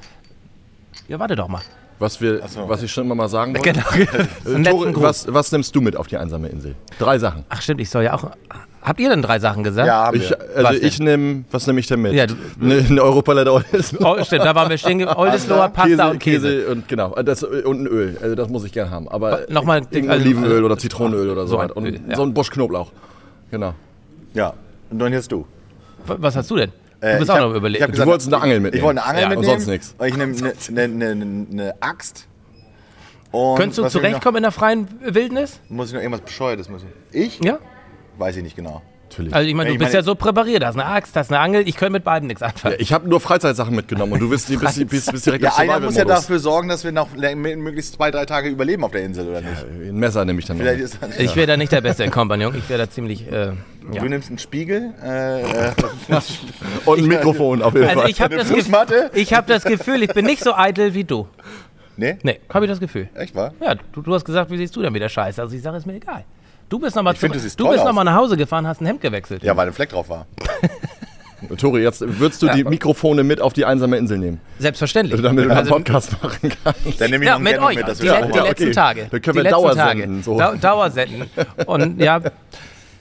[1.07, 1.61] Ja, warte doch mal.
[2.03, 2.67] Was, wir, so.
[2.67, 3.71] was ich schon immer mal sagen wollte.
[3.71, 4.69] Genau.
[4.69, 6.75] Tore, was, was nimmst du mit auf die einsame Insel?
[6.99, 7.45] Drei Sachen.
[7.47, 8.29] Ach stimmt, ich soll ja auch.
[8.81, 9.87] Habt ihr denn drei Sachen gesagt?
[9.87, 10.37] Ja, haben ich, wir.
[10.53, 12.11] Also was ich nehme, was nehme ich denn mit?
[12.11, 14.05] Ja, du, ne, eine Europalette Oldesloe.
[14.05, 15.07] Oh, stimmt, da waren wir stehen.
[15.07, 16.47] Oldesloe, Pasta Käse, und Käse.
[16.49, 16.71] Käse.
[16.71, 18.17] und genau, das, und ein Öl.
[18.21, 19.07] Also das muss ich gerne haben.
[19.07, 21.55] Aber nochmal also, Olivenöl oder Zitronenöl oder so.
[21.55, 22.17] so und Öl, ja.
[22.17, 22.91] so ein Bosch Knoblauch.
[23.49, 23.73] Genau.
[24.33, 24.55] Ja,
[24.89, 25.47] und dann jetzt du.
[26.05, 26.73] Was hast du denn?
[27.11, 27.97] Du bist auch noch überlegt.
[27.97, 28.77] Du wolltest eine Angel mitnehmen.
[28.77, 29.51] Ich wollte eine Angel ja, mitnehmen.
[29.51, 29.95] Und sonst nichts.
[30.05, 32.27] Ich nehme eine ne, ne, ne, Axt.
[33.31, 35.59] Und Könntest du zurechtkommen in der freien Wildnis?
[35.67, 36.87] Muss ich noch irgendwas Bescheuertes müssen?
[37.11, 37.43] Ich?
[37.43, 37.59] Ja.
[38.17, 38.81] Weiß ich nicht genau.
[39.09, 39.33] Natürlich.
[39.33, 41.39] Also ich meine, du ich bist meine, ja so präpariert, hast eine Axt, hast eine
[41.39, 42.75] Angel, ich könnte mit beiden nichts anfangen.
[42.75, 45.79] Ja, ich habe nur Freizeitsachen mitgenommen und du bist, bist, bist, bist direkt Ja, einer
[45.79, 49.27] muss ja dafür sorgen, dass wir noch möglichst zwei, drei Tage überleben auf der Insel,
[49.27, 49.53] oder nicht?
[49.53, 52.09] Ja, ein Messer nehme ich dann Vielleicht ist das, Ich wäre da nicht der beste
[52.09, 53.31] Kompagnon, ich wäre da ziemlich...
[53.31, 53.51] Äh,
[53.91, 54.01] ja.
[54.01, 55.71] Du nimmst einen Spiegel äh, äh,
[56.85, 58.09] und ein Mikrofon auf jeden also Fall.
[58.09, 61.27] Ich habe das, hab das Gefühl, ich bin nicht so eitel wie du.
[61.97, 62.17] Nee?
[62.23, 63.09] Nee, habe ich das Gefühl.
[63.13, 63.53] Echt wahr?
[63.59, 65.41] Ja, du, du hast gesagt, wie siehst du denn wieder scheiße?
[65.41, 66.23] Also ich sage, ist mir egal.
[66.73, 69.43] Du bist nochmal noch nach Hause gefahren, hast ein Hemd gewechselt.
[69.43, 70.25] Ja, weil ein Fleck drauf war.
[71.57, 74.41] Tori, jetzt würdest du ja, die Mikrofone mit auf die einsame Insel nehmen?
[74.57, 75.21] Selbstverständlich.
[75.21, 76.99] Damit du einen also, Podcast machen kannst.
[76.99, 77.75] Dann nehme ich ja, mit euch.
[77.75, 78.71] Mit, die, ja, die letzten okay.
[78.71, 79.07] Tage.
[79.11, 80.23] Dann können wir Dauersenden.
[80.23, 80.39] So.
[80.39, 81.29] Da, Dauersenden.
[81.67, 82.21] Und ja,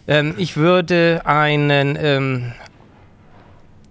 [0.06, 2.52] ähm, ich würde einen ähm,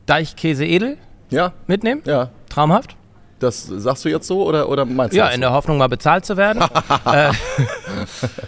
[0.06, 0.98] Deichkäse edel
[1.32, 1.54] ja.
[1.66, 2.04] mitnehmen.
[2.06, 2.30] Ja.
[2.50, 2.96] Traumhaft.
[3.42, 6.26] Das sagst du jetzt so oder, oder meinst du Ja, in der Hoffnung, mal bezahlt
[6.26, 6.64] zu werden.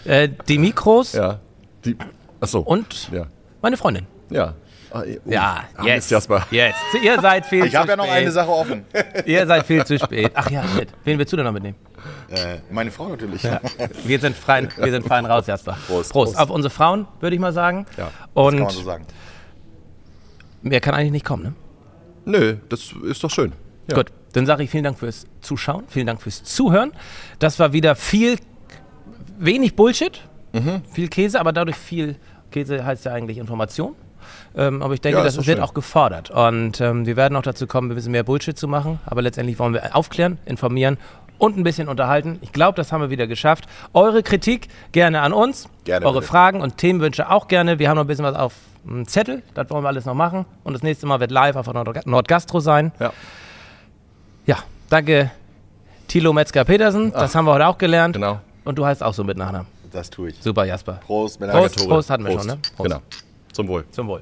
[0.05, 1.13] äh, äh, die Mikros.
[1.13, 1.39] Ja.
[1.83, 1.97] Die,
[2.39, 2.59] achso.
[2.59, 3.25] Und ja.
[3.61, 4.05] meine Freundin.
[4.29, 4.53] Ja.
[4.91, 6.11] Ah, uh, ja, ah, jetzt.
[6.11, 6.45] Jasper.
[6.51, 6.77] Jetzt.
[7.01, 7.73] Ihr seid viel ich zu spät.
[7.73, 8.85] Ich habe ja noch eine Sache offen.
[9.25, 10.31] Ihr seid viel zu spät.
[10.35, 10.89] Ach ja, shit.
[11.03, 11.77] Wen willst du denn noch mitnehmen?
[12.29, 13.41] Äh, meine Frau natürlich.
[13.41, 13.59] Ja.
[14.03, 15.75] Wir, sind fein, wir sind fein raus, Jasper.
[15.87, 16.33] Prost, Prost.
[16.33, 16.37] Prost.
[16.37, 17.87] Auf unsere Frauen, würde ich mal sagen.
[17.97, 19.05] Ja, Und das kann man so sagen.
[20.61, 21.53] Mehr kann eigentlich nicht kommen, ne?
[22.25, 23.53] Nö, das ist doch schön.
[23.89, 23.95] Ja.
[23.95, 26.91] Gut, dann sage ich vielen Dank fürs Zuschauen, vielen Dank fürs Zuhören.
[27.39, 28.37] Das war wieder viel,
[29.37, 30.21] wenig Bullshit,
[30.51, 30.81] mhm.
[30.91, 32.17] viel Käse, aber dadurch viel,
[32.51, 33.95] Käse heißt ja eigentlich Information.
[34.55, 35.59] Ähm, aber ich denke, ja, das wird schön.
[35.59, 36.29] auch gefordert.
[36.29, 38.99] Und ähm, wir werden auch dazu kommen, ein bisschen mehr Bullshit zu machen.
[39.05, 40.97] Aber letztendlich wollen wir aufklären, informieren
[41.37, 42.37] und ein bisschen unterhalten.
[42.41, 43.65] Ich glaube, das haben wir wieder geschafft.
[43.93, 45.67] Eure Kritik gerne an uns.
[45.83, 46.27] Gerne, Eure bitte.
[46.27, 47.79] Fragen und Themenwünsche auch gerne.
[47.79, 48.53] Wir haben noch ein bisschen was auf
[48.85, 49.41] dem Zettel.
[49.53, 50.45] Das wollen wir alles noch machen.
[50.63, 51.67] Und das nächste Mal wird live auf
[52.05, 52.91] Nordgastro sein.
[52.99, 53.11] Ja.
[54.45, 54.57] Ja,
[54.89, 55.31] danke
[56.07, 57.11] Thilo Metzger-Petersen.
[57.11, 58.13] Das haben wir heute auch gelernt.
[58.15, 58.39] Genau.
[58.65, 59.67] Und du heißt auch so mit Nachnamen.
[59.91, 60.41] Das tue ich.
[60.41, 60.99] Super, Jasper.
[61.05, 62.49] Prost, Prost, Prost, Prost hatten wir Prost.
[62.49, 62.61] schon, ne?
[62.75, 62.89] Prost.
[62.89, 63.01] Genau.
[63.51, 63.85] Zum Wohl.
[63.91, 64.21] Zum Wohl.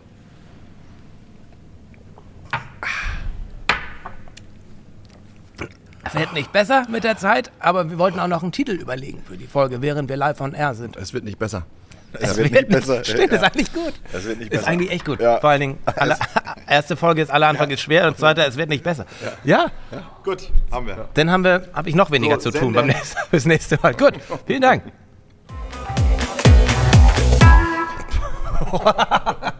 [6.03, 9.21] Es wird nicht besser mit der Zeit, aber wir wollten auch noch einen Titel überlegen
[9.23, 10.97] für die Folge, während wir live on air sind.
[10.97, 11.63] Es wird nicht besser.
[12.13, 13.03] Es, wird, nicht besser.
[13.03, 13.37] Stimmt, ja.
[13.37, 13.93] ist eigentlich gut.
[14.11, 14.61] Es wird nicht besser.
[14.63, 15.19] Ist eigentlich echt gut.
[15.21, 15.39] Ja.
[15.39, 16.17] Vor allen Dingen, alle,
[16.67, 17.75] erste Folge ist aller Anfang ja.
[17.75, 19.05] ist schwer und zweite, es wird nicht besser.
[19.43, 19.71] Ja?
[19.91, 20.03] ja.
[20.23, 21.09] Gut, haben wir.
[21.13, 23.93] Dann haben wir, habe ich noch weniger so, zu tun beim nächsten, bis nächste Mal.
[23.93, 24.13] Gut,
[24.45, 24.83] vielen Dank.